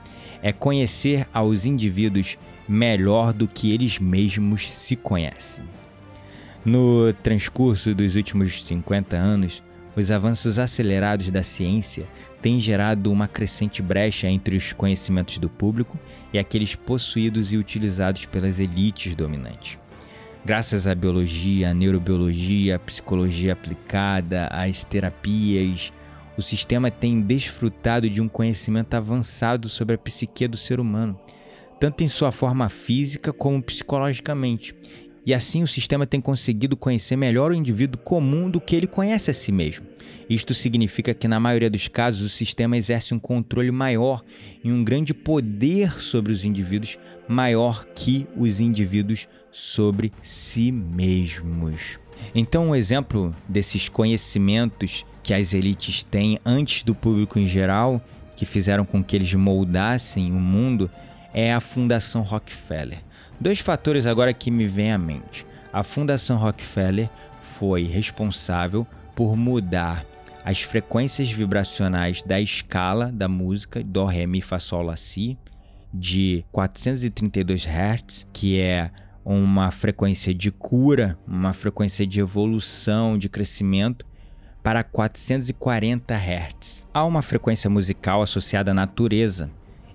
é 0.43 0.53
conhecer 0.53 1.27
aos 1.33 1.67
indivíduos 1.67 2.39
melhor 2.69 3.33
do 3.33 3.47
que 3.47 3.73
eles 3.73 3.99
mesmos 3.99 4.71
se 4.71 4.97
conhecem. 4.97 5.65
No 6.67 7.13
transcurso 7.23 7.95
dos 7.95 8.17
últimos 8.17 8.65
50 8.65 9.17
anos, 9.17 9.63
os 9.95 10.11
avanços 10.11 10.59
acelerados 10.59 11.31
da 11.31 11.41
ciência 11.41 12.09
têm 12.43 12.59
gerado 12.59 13.13
uma 13.13 13.29
crescente 13.29 13.81
brecha 13.81 14.27
entre 14.27 14.57
os 14.57 14.73
conhecimentos 14.73 15.39
do 15.39 15.49
público 15.49 15.97
e 16.33 16.41
aqueles 16.41 16.75
possuídos 16.75 17.53
e 17.53 17.57
utilizados 17.57 18.27
pelas 18.27 18.59
elites 18.59 19.15
dominantes. 19.15 19.79
Graças 20.45 20.89
à 20.89 20.95
biologia, 20.97 21.71
à 21.71 21.75
neurobiologia, 21.75 22.75
à 22.75 22.79
psicologia 22.81 23.53
aplicada, 23.53 24.49
às 24.49 24.83
terapias, 24.83 25.93
o 26.37 26.43
sistema 26.43 26.91
tem 26.91 27.21
desfrutado 27.21 28.11
de 28.11 28.21
um 28.21 28.29
conhecimento 28.29 28.95
avançado 28.95 29.69
sobre 29.69 29.95
a 29.95 29.99
psique 29.99 30.49
do 30.49 30.57
ser 30.57 30.81
humano, 30.81 31.17
tanto 31.79 32.03
em 32.03 32.09
sua 32.09 32.33
forma 32.33 32.69
física 32.69 33.33
como 33.33 33.63
psicologicamente, 33.63 34.75
e 35.27 35.35
assim 35.35 35.65
o 35.65 35.67
sistema 35.67 36.07
tem 36.07 36.21
conseguido 36.21 36.77
conhecer 36.77 37.17
melhor 37.17 37.51
o 37.51 37.55
indivíduo 37.55 38.01
comum 38.01 38.49
do 38.49 38.61
que 38.61 38.77
ele 38.77 38.87
conhece 38.87 39.29
a 39.29 39.35
si 39.35 39.51
mesmo. 39.51 39.85
Isto 40.31 40.55
significa 40.55 41.13
que, 41.13 41.27
na 41.27 41.41
maioria 41.41 41.69
dos 41.69 41.89
casos, 41.89 42.23
o 42.23 42.29
sistema 42.29 42.77
exerce 42.77 43.13
um 43.13 43.19
controle 43.19 43.73
maior 43.73 44.23
e 44.63 44.71
um 44.71 44.85
grande 44.85 45.13
poder 45.13 46.01
sobre 46.01 46.31
os 46.31 46.45
indivíduos, 46.45 46.97
maior 47.27 47.85
que 47.95 48.27
os 48.37 48.61
indivíduos 48.61 49.29
sobre 49.51 50.13
si 50.23 50.71
mesmos. 50.71 51.99
Então, 52.33 52.69
um 52.69 52.75
exemplo 52.75 53.35
desses 53.49 53.89
conhecimentos 53.89 55.05
que 55.25 55.35
as 55.35 55.53
elites 55.53 56.05
têm 56.05 56.39
antes 56.45 56.85
do 56.85 56.95
público 56.95 57.39
em 57.39 57.47
geral, 57.47 58.01
que 58.37 58.47
fizeram 58.47 58.85
com 58.85 59.03
que 59.03 59.17
eles 59.17 59.35
moldassem 59.35 60.31
o 60.31 60.41
mundo, 60.41 60.89
é 61.35 61.53
a 61.53 61.61
Fundação 61.61 62.23
Rockefeller. 62.23 62.99
Dois 63.41 63.61
fatores 63.61 64.07
agora 64.07 64.33
que 64.33 64.51
me 64.51 64.67
vêm 64.67 64.93
à 64.93 64.99
mente. 64.99 65.47
A 65.73 65.83
Fundação 65.83 66.39
Rockefeller 66.39 67.11
foi 67.43 67.85
responsável 67.85 68.87
por 69.15 69.37
mudar 69.37 70.07
as 70.45 70.63
frequências 70.63 71.31
vibracionais 71.31 72.23
da 72.23 72.41
escala 72.41 73.11
da 73.13 73.29
música 73.29 73.83
do 73.83 74.05
ré 74.05 74.27
mi 74.27 74.41
fá 74.41 74.59
sol 74.59 74.83
lá 74.83 74.97
si 74.97 75.37
de 75.93 76.45
432 76.53 77.67
Hz, 77.67 78.27
que 78.33 78.61
é 78.61 78.91
uma 79.25 79.71
frequência 79.71 80.33
de 80.33 80.51
cura, 80.51 81.19
uma 81.27 81.53
frequência 81.53 82.07
de 82.07 82.21
evolução, 82.21 83.19
de 83.19 83.29
crescimento, 83.29 84.07
para 84.63 84.85
440 84.85 86.15
Hz. 86.15 86.87
Há 86.93 87.05
uma 87.05 87.23
frequência 87.23 87.69
musical 87.69 88.23
associada 88.23 88.71
à 88.71 88.75
natureza 88.75 89.51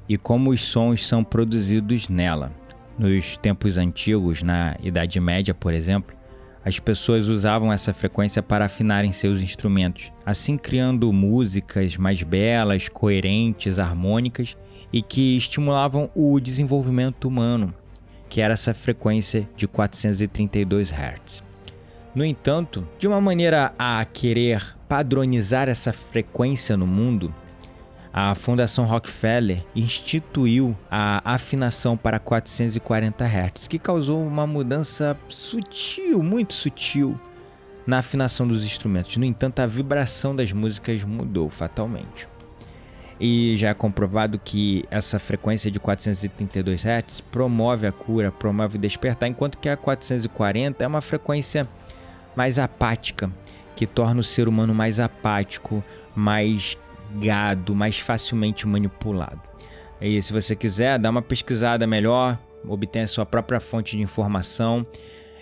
e 0.07 0.17
como 0.17 0.49
os 0.49 0.61
sons 0.61 1.07
são 1.07 1.23
produzidos 1.23 2.09
nela. 2.09 2.51
Nos 2.97 3.37
tempos 3.37 3.77
antigos, 3.77 4.43
na 4.43 4.75
Idade 4.83 5.19
Média, 5.19 5.53
por 5.53 5.73
exemplo, 5.73 6.15
as 6.63 6.79
pessoas 6.79 7.27
usavam 7.27 7.73
essa 7.73 7.93
frequência 7.93 8.43
para 8.43 8.65
afinarem 8.65 9.11
seus 9.11 9.41
instrumentos, 9.41 10.11
assim 10.25 10.57
criando 10.57 11.11
músicas 11.11 11.97
mais 11.97 12.21
belas, 12.21 12.87
coerentes, 12.87 13.79
harmônicas 13.79 14.55
e 14.93 15.01
que 15.01 15.35
estimulavam 15.35 16.09
o 16.13 16.39
desenvolvimento 16.39 17.27
humano, 17.27 17.73
que 18.29 18.41
era 18.41 18.53
essa 18.53 18.73
frequência 18.73 19.49
de 19.55 19.67
432 19.67 20.91
Hz. 20.91 21.43
No 22.13 22.25
entanto, 22.25 22.87
de 22.99 23.07
uma 23.07 23.21
maneira 23.21 23.73
a 23.79 24.03
querer 24.05 24.77
padronizar 24.87 25.69
essa 25.69 25.93
frequência 25.93 26.75
no 26.75 26.85
mundo, 26.85 27.33
a 28.13 28.35
Fundação 28.35 28.85
Rockefeller 28.85 29.63
instituiu 29.73 30.77
a 30.89 31.21
afinação 31.33 31.95
para 31.95 32.19
440 32.19 33.23
Hz, 33.25 33.67
que 33.67 33.79
causou 33.79 34.21
uma 34.21 34.45
mudança 34.45 35.17
sutil, 35.29 36.21
muito 36.21 36.53
sutil, 36.53 37.17
na 37.87 37.99
afinação 37.99 38.47
dos 38.47 38.63
instrumentos. 38.63 39.15
No 39.15 39.25
entanto, 39.25 39.59
a 39.59 39.65
vibração 39.65 40.35
das 40.35 40.51
músicas 40.51 41.03
mudou 41.03 41.49
fatalmente. 41.49 42.27
E 43.19 43.55
já 43.55 43.69
é 43.69 43.73
comprovado 43.73 44.39
que 44.39 44.83
essa 44.89 45.19
frequência 45.19 45.69
de 45.69 45.79
432 45.79 46.83
Hz 46.83 47.21
promove 47.21 47.87
a 47.87 47.91
cura, 47.91 48.31
promove 48.31 48.77
o 48.77 48.81
despertar, 48.81 49.29
enquanto 49.29 49.57
que 49.57 49.69
a 49.69 49.77
440 49.77 50.83
é 50.83 50.87
uma 50.87 51.01
frequência 51.01 51.67
mais 52.35 52.57
apática, 52.57 53.31
que 53.75 53.85
torna 53.85 54.19
o 54.19 54.23
ser 54.23 54.47
humano 54.47 54.73
mais 54.73 54.99
apático, 54.99 55.83
mais 56.15 56.77
mais 57.73 57.99
facilmente 57.99 58.67
manipulado. 58.67 59.41
E 59.99 60.21
se 60.21 60.33
você 60.33 60.55
quiser 60.55 60.97
dar 60.97 61.09
uma 61.09 61.21
pesquisada 61.21 61.85
melhor, 61.85 62.39
obtenha 62.67 63.07
sua 63.07 63.25
própria 63.25 63.59
fonte 63.59 63.95
de 63.95 64.03
informação. 64.03 64.85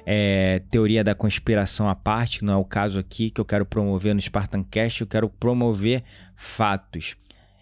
É, 0.05 0.61
teoria 0.71 1.03
da 1.03 1.13
conspiração 1.13 1.87
à 1.87 1.95
parte, 1.95 2.43
não 2.43 2.53
é 2.53 2.57
o 2.57 2.65
caso 2.65 2.97
aqui 2.97 3.29
que 3.29 3.39
eu 3.39 3.45
quero 3.45 3.65
promover 3.65 4.15
no 4.15 4.21
Spartancast, 4.21 5.01
eu 5.01 5.07
quero 5.07 5.29
promover 5.29 6.03
fatos. 6.35 7.15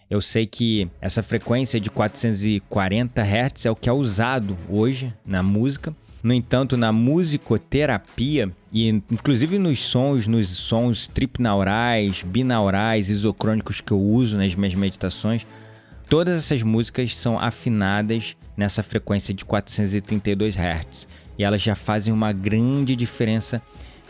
Eu 0.08 0.22
sei 0.22 0.46
que 0.46 0.90
essa 1.00 1.22
frequência 1.22 1.78
de 1.78 1.90
440 1.90 3.22
Hz 3.22 3.66
é 3.66 3.70
o 3.70 3.76
que 3.76 3.88
é 3.88 3.92
usado 3.92 4.56
hoje 4.70 5.14
na 5.26 5.42
música 5.42 5.94
no 6.22 6.34
entanto, 6.34 6.76
na 6.76 6.92
musicoterapia 6.92 8.50
e 8.72 8.88
inclusive 8.88 9.58
nos 9.58 9.80
sons, 9.80 10.26
nos 10.26 10.48
sons 10.48 11.06
tripnaurais, 11.06 12.22
binaurais, 12.22 13.08
isocrônicos 13.08 13.80
que 13.80 13.92
eu 13.92 14.00
uso 14.00 14.36
nas 14.36 14.54
minhas 14.54 14.74
meditações, 14.74 15.46
todas 16.08 16.38
essas 16.38 16.62
músicas 16.62 17.16
são 17.16 17.38
afinadas 17.38 18.36
nessa 18.56 18.82
frequência 18.82 19.32
de 19.32 19.44
432 19.44 20.56
Hz 20.56 21.08
e 21.38 21.44
elas 21.44 21.62
já 21.62 21.76
fazem 21.76 22.12
uma 22.12 22.32
grande 22.32 22.96
diferença, 22.96 23.62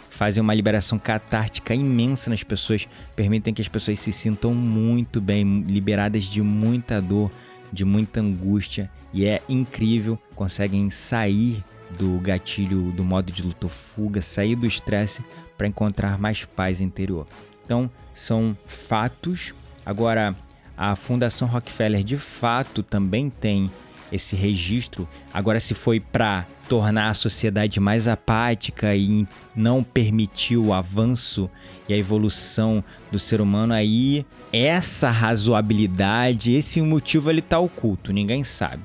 fazem 0.09 0.43
uma 0.43 0.55
liberação 0.55 0.99
catártica 0.99 1.75
imensa 1.75 2.31
nas 2.31 2.43
pessoas, 2.43 2.89
permitem 3.15 3.53
que 3.53 3.61
as 3.61 3.69
pessoas 3.69 4.01
se 4.01 4.13
sintam 4.13 4.55
muito 4.55 5.21
bem, 5.21 5.61
liberadas 5.61 6.25
de 6.25 6.41
muita 6.41 7.03
dor, 7.03 7.31
de 7.71 7.85
muita 7.85 8.21
angústia 8.21 8.91
e 9.13 9.27
é 9.27 9.43
incrível, 9.47 10.19
conseguem 10.35 10.91
sair 10.91 11.63
do 11.91 12.19
gatilho 12.19 12.93
do 12.93 13.05
modo 13.05 13.33
de 13.33 13.43
luta 13.43 13.69
fuga, 13.69 14.21
sair 14.21 14.57
do 14.57 14.67
estresse 14.67 15.23
para 15.57 15.67
encontrar 15.67 16.19
mais 16.19 16.45
paz 16.45 16.81
interior. 16.81 17.27
Então, 17.65 17.91
são 18.15 18.57
fatos. 18.67 19.55
Agora, 19.85 20.35
a 20.77 20.95
Fundação 20.95 21.49
Rockefeller 21.49 22.05
de 22.05 22.17
fato 22.17 22.83
também 22.83 23.31
tem 23.31 23.71
esse 24.13 24.35
registro. 24.35 25.09
Agora, 25.33 25.61
se 25.61 25.75
foi 25.75 26.01
para 26.01 26.47
tornar 26.69 27.09
a 27.09 27.15
sociedade 27.15 27.81
mais 27.81 28.07
apática 28.07 28.95
e 28.95 29.27
não 29.55 29.83
permitir 29.83 30.57
o 30.57 30.73
avanço 30.73 31.51
e 31.89 31.95
a 31.95 31.97
evolução 31.97 32.85
do 33.11 33.19
ser 33.19 33.41
humano, 33.41 33.73
aí 33.73 34.25
essa 34.53 35.11
razoabilidade, 35.11 36.53
esse 36.53 36.81
motivo 36.81 37.31
ele 37.31 37.41
está 37.41 37.59
oculto, 37.59 38.13
ninguém 38.13 38.45
sabe. 38.45 38.83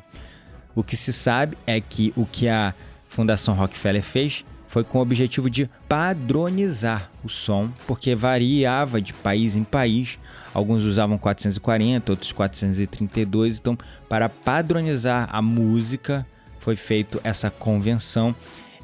O 0.76 0.84
que 0.84 0.98
se 0.98 1.14
sabe 1.14 1.58
é 1.68 1.80
que 1.80 2.12
o 2.16 2.26
que 2.26 2.48
a 2.48 2.74
Fundação 3.14 3.54
Rockefeller 3.54 4.02
fez 4.02 4.44
foi 4.68 4.84
com 4.84 4.98
o 4.98 5.02
objetivo 5.02 5.52
de 5.52 5.70
padronizar 5.88 7.12
o 7.24 7.30
som, 7.30 7.70
porque 7.86 8.16
variava 8.16 9.00
de 9.00 9.14
país 9.14 9.56
em 9.56 9.64
país. 9.64 10.18
Alguns 10.52 10.84
usavam 10.84 11.16
440, 11.20 12.12
outros 12.12 12.32
432. 12.32 13.60
Então, 13.60 13.78
para 14.10 14.28
padronizar 14.28 15.30
a 15.32 15.44
música, 15.44 16.26
foi 16.60 16.76
feita 16.76 17.20
essa 17.24 17.52
convenção 17.52 18.36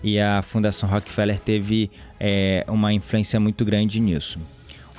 e 0.03 0.19
a 0.19 0.43
Fundação 0.43 0.87
Rockefeller 0.87 1.39
teve 1.39 1.89
é, 2.19 2.63
uma 2.67 2.93
influência 2.93 3.39
muito 3.39 3.65
grande 3.65 3.99
nisso. 3.99 4.39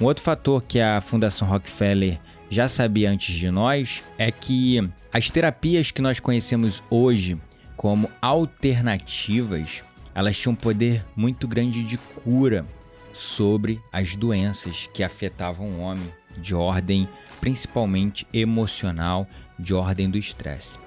Um 0.01 0.07
outro 0.07 0.25
fator 0.25 0.61
que 0.67 0.81
a 0.81 1.01
Fundação 1.01 1.47
Rockefeller 1.47 2.19
já 2.51 2.69
sabia 2.69 3.09
antes 3.09 3.37
de 3.37 3.49
nós 3.49 4.03
é 4.19 4.33
que 4.33 4.91
as 5.13 5.31
terapias 5.31 5.93
que 5.93 6.03
nós 6.03 6.19
conhecemos 6.19 6.83
hoje 6.91 7.39
como 7.81 8.11
alternativas, 8.21 9.83
elas 10.15 10.37
tinham 10.37 10.55
poder 10.55 11.03
muito 11.17 11.49
grande 11.49 11.83
de 11.83 11.97
cura 11.97 12.67
sobre 13.15 13.81
as 13.91 14.15
doenças 14.15 14.87
que 14.93 15.03
afetavam 15.03 15.67
o 15.67 15.81
homem, 15.81 16.13
de 16.37 16.55
ordem 16.55 17.09
principalmente 17.41 18.27
emocional, 18.35 19.27
de 19.59 19.73
ordem 19.73 20.11
do 20.11 20.19
estresse. 20.19 20.79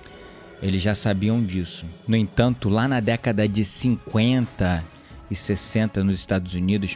Eles 0.61 0.83
já 0.83 0.93
sabiam 0.93 1.41
disso. 1.41 1.83
No 2.07 2.15
entanto, 2.15 2.69
lá 2.69 2.87
na 2.87 2.99
década 2.99 3.47
de 3.47 3.65
50 3.65 4.83
e 5.31 5.35
60 5.35 6.03
nos 6.03 6.19
Estados 6.19 6.53
Unidos, 6.53 6.95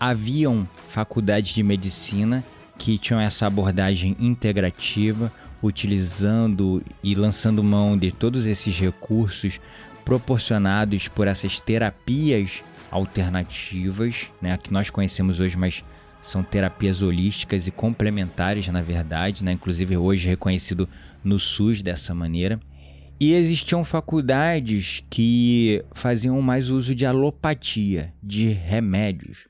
haviam 0.00 0.66
faculdades 0.88 1.52
de 1.52 1.62
medicina 1.62 2.42
que 2.78 2.96
tinham 2.96 3.20
essa 3.20 3.46
abordagem 3.46 4.16
integrativa, 4.18 5.30
utilizando 5.62 6.82
e 7.02 7.14
lançando 7.14 7.62
mão 7.62 7.96
de 7.96 8.12
todos 8.12 8.46
esses 8.46 8.78
recursos 8.78 9.60
proporcionados 10.04 11.08
por 11.08 11.26
essas 11.26 11.60
terapias 11.60 12.62
alternativas, 12.90 14.30
né, 14.40 14.56
que 14.56 14.72
nós 14.72 14.88
conhecemos 14.88 15.40
hoje, 15.40 15.56
mas 15.56 15.84
são 16.22 16.42
terapias 16.42 17.02
holísticas 17.02 17.66
e 17.66 17.70
complementares, 17.70 18.68
na 18.68 18.80
verdade, 18.80 19.44
né, 19.44 19.52
inclusive 19.52 19.96
hoje 19.96 20.28
reconhecido 20.28 20.88
no 21.22 21.38
SUS 21.38 21.82
dessa 21.82 22.14
maneira. 22.14 22.58
E 23.20 23.34
existiam 23.34 23.84
faculdades 23.84 25.02
que 25.10 25.84
faziam 25.92 26.40
mais 26.40 26.70
uso 26.70 26.94
de 26.94 27.04
alopatia, 27.04 28.12
de 28.22 28.48
remédios. 28.48 29.48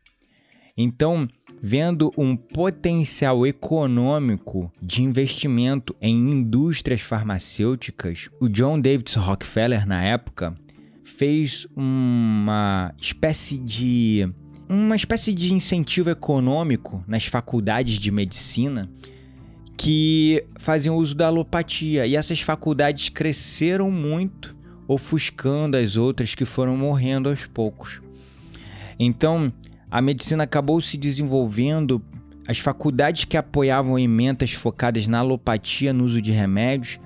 Então, 0.81 1.29
vendo 1.61 2.09
um 2.17 2.37
potencial 2.37 3.45
econômico 3.45 4.71
de 4.81 5.03
investimento 5.03 5.97
em 6.01 6.15
indústrias 6.31 7.01
farmacêuticas, 7.01 8.31
o 8.41 8.49
John 8.49 8.81
David 8.81 9.13
Rockefeller, 9.19 9.85
na 9.85 10.05
época, 10.05 10.55
fez 11.03 11.67
uma 11.75 12.95
espécie 12.97 13.59
de 13.59 14.33
uma 14.69 14.95
espécie 14.95 15.33
de 15.33 15.53
incentivo 15.53 16.11
econômico 16.11 17.03
nas 17.09 17.25
faculdades 17.25 17.99
de 17.99 18.13
medicina 18.13 18.89
que 19.77 20.45
faziam 20.59 20.97
uso 20.97 21.15
da 21.15 21.27
alopatia 21.27 22.07
e 22.07 22.15
essas 22.15 22.41
faculdades 22.41 23.09
cresceram 23.09 23.91
muito, 23.91 24.55
ofuscando 24.87 25.77
as 25.77 25.97
outras 25.97 26.35
que 26.37 26.45
foram 26.45 26.77
morrendo 26.77 27.29
aos 27.31 27.47
poucos. 27.47 28.01
Então, 28.99 29.53
a 29.91 30.01
medicina 30.03 30.45
acabou 30.45 30.81
se 30.81 30.97
desenvolvendo, 30.97 32.03
as 32.47 32.59
faculdades 32.59 33.25
que 33.25 33.37
apoiavam 33.37 33.99
emendas 33.99 34.53
focadas 34.53 35.07
na 35.07 35.19
alopatia 35.19 35.93
no 35.93 36.05
uso 36.05 36.21
de 36.21 36.31
remédios 36.31 36.99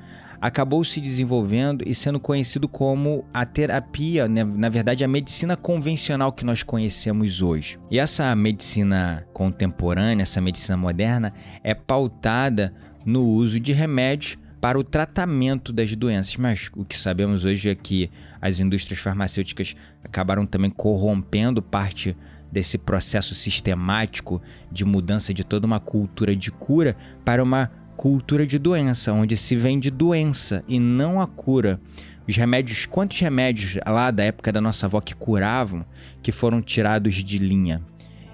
acabou 0.42 0.82
se 0.82 1.00
desenvolvendo 1.00 1.84
e 1.86 1.94
sendo 1.94 2.18
conhecido 2.18 2.66
como 2.66 3.24
a 3.32 3.46
terapia, 3.46 4.26
né? 4.26 4.42
na 4.42 4.68
verdade, 4.68 5.04
a 5.04 5.08
medicina 5.08 5.56
convencional 5.56 6.32
que 6.32 6.44
nós 6.44 6.64
conhecemos 6.64 7.40
hoje. 7.40 7.78
E 7.88 7.96
essa 7.96 8.34
medicina 8.34 9.24
contemporânea, 9.32 10.24
essa 10.24 10.40
medicina 10.40 10.76
moderna, 10.76 11.32
é 11.62 11.76
pautada 11.76 12.74
no 13.06 13.24
uso 13.24 13.60
de 13.60 13.72
remédios 13.72 14.36
para 14.60 14.76
o 14.76 14.82
tratamento 14.82 15.72
das 15.72 15.94
doenças. 15.94 16.36
Mas 16.36 16.70
o 16.76 16.84
que 16.84 16.96
sabemos 16.96 17.44
hoje 17.44 17.68
é 17.68 17.74
que 17.76 18.10
as 18.40 18.58
indústrias 18.58 18.98
farmacêuticas 18.98 19.76
acabaram 20.02 20.44
também 20.44 20.70
corrompendo 20.70 21.62
parte 21.62 22.16
desse 22.52 22.76
processo 22.76 23.34
sistemático 23.34 24.42
de 24.70 24.84
mudança 24.84 25.32
de 25.32 25.42
toda 25.42 25.66
uma 25.66 25.80
cultura 25.80 26.36
de 26.36 26.50
cura 26.50 26.94
para 27.24 27.42
uma 27.42 27.72
cultura 27.96 28.46
de 28.46 28.58
doença, 28.58 29.12
onde 29.12 29.36
se 29.38 29.56
vende 29.56 29.90
doença 29.90 30.62
e 30.68 30.78
não 30.78 31.18
a 31.18 31.26
cura. 31.26 31.80
Os 32.28 32.36
remédios, 32.36 32.84
quantos 32.84 33.18
remédios 33.18 33.78
lá 33.86 34.10
da 34.10 34.24
época 34.24 34.52
da 34.52 34.60
nossa 34.60 34.86
avó 34.86 35.00
que 35.00 35.14
curavam, 35.14 35.84
que 36.22 36.30
foram 36.30 36.60
tirados 36.60 37.14
de 37.14 37.38
linha? 37.38 37.82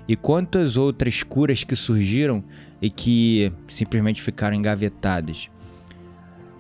E 0.08 0.16
quantas 0.16 0.76
outras 0.76 1.22
curas 1.22 1.62
que 1.62 1.76
surgiram 1.76 2.42
e 2.82 2.90
que 2.90 3.52
simplesmente 3.68 4.20
ficaram 4.20 4.56
engavetadas? 4.56 5.48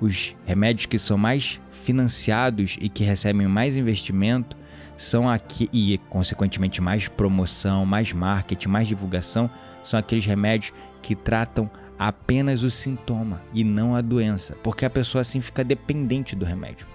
Os 0.00 0.36
remédios 0.46 0.86
que 0.86 0.98
são 0.98 1.18
mais 1.18 1.60
financiados 1.82 2.76
e 2.80 2.88
que 2.88 3.02
recebem 3.02 3.48
mais 3.48 3.76
investimento 3.76 4.56
são 4.98 5.30
aqui 5.30 5.70
e 5.72 5.96
consequentemente 6.10 6.82
mais 6.82 7.06
promoção, 7.06 7.86
mais 7.86 8.12
marketing, 8.12 8.68
mais 8.68 8.88
divulgação, 8.88 9.48
são 9.84 9.98
aqueles 9.98 10.26
remédios 10.26 10.72
que 11.00 11.14
tratam 11.14 11.70
apenas 11.96 12.64
o 12.64 12.70
sintoma 12.70 13.40
e 13.54 13.62
não 13.62 13.94
a 13.94 14.00
doença, 14.00 14.56
porque 14.62 14.84
a 14.84 14.90
pessoa 14.90 15.22
assim 15.22 15.40
fica 15.40 15.64
dependente 15.64 16.34
do 16.34 16.44
remédio. 16.44 16.86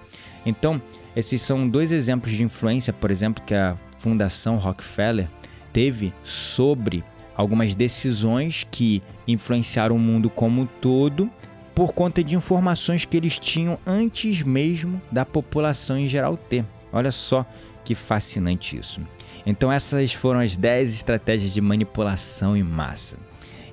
Então, 0.46 0.80
esses 1.16 1.40
são 1.40 1.68
dois 1.68 1.92
exemplos 1.92 2.32
de 2.32 2.44
influência, 2.44 2.92
por 2.92 3.10
exemplo, 3.10 3.42
que 3.44 3.54
a 3.54 3.76
Fundação 3.96 4.58
Rockefeller 4.58 5.28
teve 5.72 6.12
sobre 6.22 7.02
algumas 7.34 7.74
decisões 7.74 8.66
que 8.70 9.02
influenciaram 9.26 9.96
o 9.96 9.98
mundo 9.98 10.28
como 10.28 10.60
um 10.62 10.66
todo 10.66 11.30
por 11.74 11.92
conta 11.92 12.22
de 12.22 12.36
informações 12.36 13.04
que 13.04 13.16
eles 13.16 13.38
tinham 13.38 13.78
antes 13.86 14.42
mesmo 14.42 15.00
da 15.10 15.24
população 15.24 15.98
em 15.98 16.06
geral 16.06 16.36
ter. 16.36 16.64
Olha 16.92 17.10
só 17.10 17.44
que 17.84 17.94
fascinante 17.94 18.78
isso. 18.78 19.00
Então, 19.44 19.70
essas 19.70 20.12
foram 20.12 20.40
as 20.40 20.56
10 20.56 20.94
estratégias 20.94 21.52
de 21.52 21.60
manipulação 21.60 22.56
em 22.56 22.62
massa. 22.62 23.18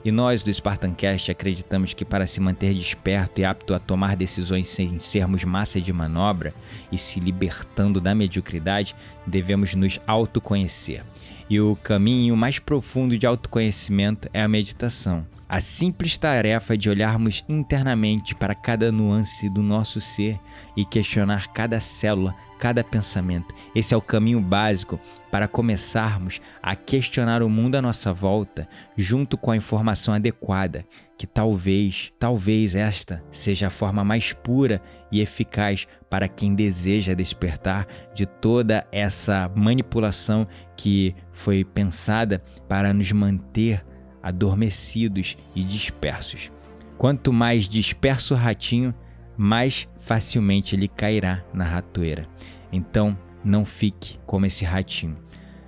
E 0.04 0.12
nós 0.12 0.42
do 0.42 0.52
Spartancast 0.52 1.30
acreditamos 1.30 1.94
que 1.94 2.04
para 2.04 2.26
se 2.26 2.40
manter 2.42 2.74
desperto 2.74 3.40
e 3.40 3.46
apto 3.46 3.74
a 3.74 3.80
tomar 3.80 4.16
decisões 4.16 4.68
sem 4.68 4.98
sermos 4.98 5.44
massa 5.44 5.80
de 5.80 5.94
manobra 5.94 6.54
e 6.92 6.98
se 6.98 7.20
libertando 7.20 8.02
da 8.02 8.16
mediocridade, 8.16 8.96
devemos 9.28 9.76
nos 9.76 10.00
autoconhecer. 10.08 11.04
E 11.48 11.60
o 11.60 11.76
caminho 11.76 12.36
mais 12.36 12.58
profundo 12.58 13.16
de 13.16 13.28
autoconhecimento 13.28 14.28
é 14.34 14.42
a 14.42 14.48
meditação. 14.48 15.26
A 15.52 15.60
simples 15.60 16.18
tarefa 16.18 16.78
de 16.78 16.90
olharmos 16.90 17.44
internamente 17.50 18.34
para 18.34 18.56
cada 18.56 18.90
nuance 18.90 19.50
do 19.50 19.62
nosso 19.62 20.00
ser 20.00 20.40
e 20.78 20.86
questionar 20.86 21.50
cada 21.50 21.78
célula, 21.82 22.34
cada 22.58 22.86
pensamento. 22.86 23.54
Esse 23.76 23.94
é 23.94 23.98
o 23.98 24.02
caminho 24.02 24.40
básico 24.40 24.98
para 25.30 25.50
começarmos 25.50 26.40
a 26.64 26.74
questionar 26.74 27.44
o 27.44 27.50
mundo 27.50 27.76
à 27.76 27.82
nossa 27.82 28.14
volta, 28.14 28.66
junto 28.96 29.38
com 29.38 29.52
a 29.52 29.58
informação 29.58 30.14
adequada, 30.14 30.86
que 31.18 31.28
talvez, 31.28 32.14
talvez 32.18 32.74
esta 32.74 33.22
seja 33.30 33.68
a 33.68 33.70
forma 33.70 34.06
mais 34.06 34.32
pura 34.32 34.82
e 35.12 35.20
eficaz 35.20 35.86
para 36.10 36.30
quem 36.30 36.56
deseja 36.56 37.14
despertar 37.14 37.88
de 38.16 38.26
toda 38.26 38.88
essa 38.90 39.52
manipulação 39.54 40.46
que 40.78 41.14
foi 41.34 41.66
pensada 41.66 42.42
para 42.70 42.94
nos 42.94 43.12
manter 43.12 43.84
adormecidos 44.22 45.38
e 45.56 45.64
dispersos. 45.64 46.52
Quanto 46.98 47.34
mais 47.34 47.68
disperso 47.68 48.34
o 48.34 48.38
ratinho, 48.38 48.94
mais 49.36 49.88
facilmente 50.02 50.76
ele 50.76 50.88
cairá 50.88 51.44
na 51.54 51.64
ratoeira. 51.64 52.28
Então, 52.72 53.18
não 53.44 53.66
fique 53.66 54.18
como 54.26 54.46
esse 54.46 54.64
ratinho. 54.64 55.18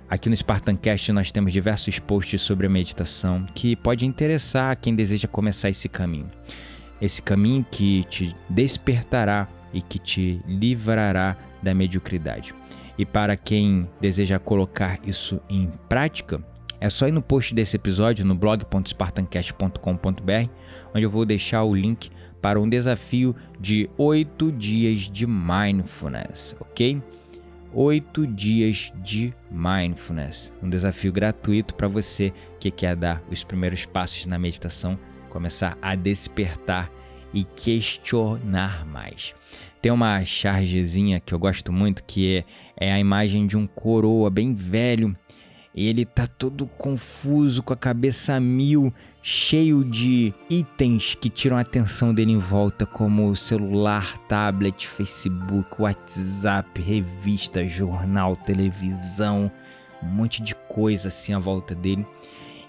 Aqui 0.08 0.28
no 0.28 0.36
Spartancast 0.36 1.10
nós 1.12 1.32
temos 1.32 1.52
diversos 1.52 1.98
posts 1.98 2.40
sobre 2.40 2.66
a 2.66 2.70
meditação 2.70 3.46
que 3.54 3.74
pode 3.74 4.06
interessar 4.06 4.70
a 4.70 4.76
quem 4.76 4.94
deseja 4.94 5.26
começar 5.26 5.70
esse 5.70 5.88
caminho. 5.88 6.30
Esse 7.00 7.20
caminho 7.20 7.66
que 7.68 8.04
te 8.04 8.34
despertará 8.48 9.48
e 9.72 9.82
que 9.82 9.98
te 9.98 10.40
livrará 10.46 11.36
da 11.62 11.74
mediocridade. 11.74 12.54
E 12.96 13.04
para 13.04 13.36
quem 13.36 13.88
deseja 14.00 14.38
colocar 14.38 15.00
isso 15.04 15.40
em 15.48 15.68
prática, 15.88 16.40
é 16.84 16.90
só 16.90 17.08
ir 17.08 17.12
no 17.12 17.22
post 17.22 17.54
desse 17.54 17.76
episódio 17.76 18.26
no 18.26 18.34
blog.spartancast.com.br, 18.34 20.50
onde 20.94 21.06
eu 21.06 21.08
vou 21.08 21.24
deixar 21.24 21.64
o 21.64 21.74
link 21.74 22.10
para 22.42 22.60
um 22.60 22.68
desafio 22.68 23.34
de 23.58 23.88
8 23.96 24.52
dias 24.52 25.10
de 25.10 25.26
mindfulness, 25.26 26.54
ok? 26.60 27.02
8 27.72 28.26
dias 28.26 28.92
de 28.96 29.32
mindfulness, 29.50 30.52
um 30.62 30.68
desafio 30.68 31.10
gratuito 31.10 31.74
para 31.74 31.88
você 31.88 32.34
que 32.60 32.70
quer 32.70 32.94
dar 32.94 33.22
os 33.30 33.42
primeiros 33.42 33.86
passos 33.86 34.26
na 34.26 34.38
meditação, 34.38 34.98
começar 35.30 35.78
a 35.80 35.94
despertar 35.94 36.92
e 37.32 37.44
questionar 37.44 38.84
mais. 38.84 39.34
Tem 39.80 39.90
uma 39.90 40.22
chargezinha 40.26 41.18
que 41.18 41.32
eu 41.32 41.38
gosto 41.38 41.72
muito 41.72 42.04
que 42.04 42.44
é, 42.78 42.88
é 42.88 42.92
a 42.92 43.00
imagem 43.00 43.46
de 43.46 43.56
um 43.56 43.66
coroa 43.66 44.28
bem 44.28 44.54
velho. 44.54 45.16
Ele 45.74 46.04
tá 46.04 46.26
todo 46.26 46.66
confuso, 46.66 47.62
com 47.62 47.72
a 47.72 47.76
cabeça 47.76 48.34
a 48.34 48.40
mil, 48.40 48.94
cheio 49.20 49.84
de 49.84 50.32
itens 50.48 51.16
que 51.16 51.28
tiram 51.28 51.56
a 51.56 51.60
atenção 51.60 52.14
dele 52.14 52.32
em 52.32 52.38
volta, 52.38 52.86
como 52.86 53.34
celular, 53.34 54.16
tablet, 54.28 54.86
Facebook, 54.86 55.82
WhatsApp, 55.82 56.80
revista, 56.80 57.66
jornal, 57.66 58.36
televisão, 58.36 59.50
um 60.00 60.06
monte 60.06 60.40
de 60.42 60.54
coisa 60.54 61.08
assim 61.08 61.32
à 61.32 61.40
volta 61.40 61.74
dele. 61.74 62.06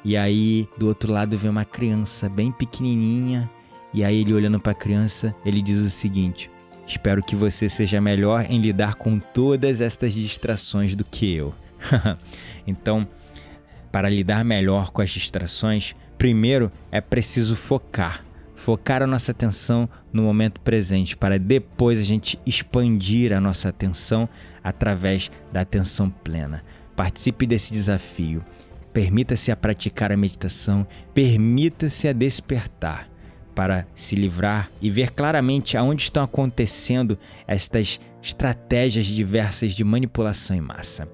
E 0.04 0.18
aí, 0.18 0.68
do 0.78 0.88
outro 0.88 1.12
lado, 1.12 1.38
vem 1.38 1.50
uma 1.50 1.66
criança 1.66 2.28
bem 2.28 2.52
pequenininha. 2.52 3.50
E 3.94 4.04
aí, 4.04 4.22
ele 4.22 4.34
olhando 4.34 4.60
para 4.60 4.72
a 4.72 4.76
criança, 4.76 5.36
ele 5.46 5.62
diz 5.62 5.78
o 5.78 5.90
seguinte: 5.90 6.50
Espero 6.88 7.24
que 7.24 7.36
você 7.36 7.68
seja 7.68 8.00
melhor 8.00 8.46
em 8.50 8.60
lidar 8.60 8.96
com 8.96 9.20
todas 9.20 9.82
estas 9.82 10.14
distrações 10.14 10.96
do 10.96 11.04
que 11.04 11.34
eu. 11.34 11.54
então, 12.66 13.08
para 13.92 14.10
lidar 14.10 14.44
melhor 14.44 14.92
com 14.92 15.02
as 15.02 15.10
distrações, 15.10 15.96
primeiro 16.18 16.72
é 16.92 17.00
preciso 17.00 17.56
focar. 17.56 18.24
Focar 18.56 19.04
a 19.04 19.08
nossa 19.08 19.32
atenção 19.32 19.88
no 20.12 20.24
momento 20.24 20.60
presente, 20.62 21.16
para 21.16 21.38
depois 21.38 22.00
a 22.00 22.04
gente 22.04 22.40
expandir 22.46 23.32
a 23.32 23.40
nossa 23.40 23.70
atenção 23.70 24.28
através 24.64 25.30
da 25.52 25.62
atenção 25.62 26.10
plena. 26.10 26.64
Participe 26.96 27.46
desse 27.46 27.72
desafio. 27.72 28.44
Permita-se 28.94 29.52
a 29.52 29.58
praticar 29.58 30.12
a 30.12 30.18
meditação, 30.18 30.88
permita-se 31.14 32.08
a 32.08 32.14
despertar 32.14 33.10
para 33.54 33.86
se 33.96 34.16
livrar 34.16 34.70
e 34.82 34.90
ver 34.90 35.12
claramente 35.12 35.78
aonde 35.78 36.04
estão 36.04 36.24
acontecendo 36.24 37.18
estas 37.48 38.00
estratégias 38.22 39.06
diversas 39.06 39.74
de 39.74 39.84
manipulação 39.84 40.56
em 40.56 40.62
massa. 40.62 41.08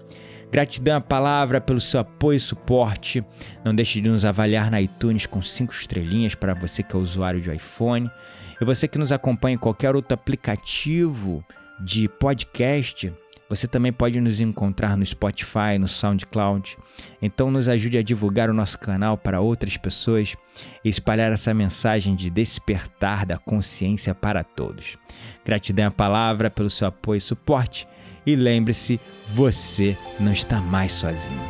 Gratidão 0.52 0.98
à 0.98 1.02
palavra 1.02 1.62
pelo 1.62 1.80
seu 1.80 2.02
apoio 2.02 2.36
e 2.36 2.40
suporte. 2.40 3.24
Não 3.64 3.74
deixe 3.74 4.02
de 4.02 4.10
nos 4.10 4.26
avaliar 4.26 4.70
na 4.70 4.82
iTunes 4.82 5.26
com 5.26 5.42
5 5.42 5.74
estrelinhas 5.74 6.36
para 6.36 6.54
você 6.54 6.84
que 6.84 6.96
é 6.96 7.00
usuário 7.00 7.40
de 7.40 7.54
iPhone. 7.54 8.12
E 8.60 8.66
você 8.66 8.88
que 8.88 8.98
nos 8.98 9.12
acompanha 9.12 9.56
em 9.56 9.58
qualquer 9.58 9.96
outro 9.96 10.14
aplicativo 10.14 11.44
de 11.80 12.08
podcast, 12.08 13.12
você 13.52 13.68
também 13.68 13.92
pode 13.92 14.22
nos 14.22 14.40
encontrar 14.40 14.96
no 14.96 15.06
Spotify, 15.06 15.78
no 15.80 15.88
SoundCloud. 15.88 16.78
Então 17.22 17.50
nos 17.50 17.68
ajude 17.68 17.98
a 17.98 18.04
divulgar 18.04 18.50
o 18.50 18.54
nosso 18.54 18.80
canal 18.80 19.18
para 19.18 19.42
outras 19.42 19.76
pessoas 19.78 20.38
e 20.86 20.90
espalhar 20.90 21.32
essa 21.32 21.54
mensagem 21.54 22.16
de 22.16 22.30
despertar 22.30 23.26
da 23.26 23.38
consciência 23.38 24.14
para 24.16 24.44
todos. 24.44 24.98
Gratidão 25.44 25.88
à 25.88 25.92
palavra 25.92 26.50
pelo 26.50 26.70
seu 26.70 26.88
apoio 26.88 27.18
e 27.18 27.22
suporte. 27.22 27.88
E 28.26 28.36
lembre-se, 28.36 29.00
você 29.30 29.98
não 30.20 30.32
está 30.32 30.62
mais 30.62 30.92
sozinho. 30.92 31.42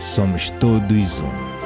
Somos 0.00 0.50
todos 0.50 1.20
um. 1.20 1.57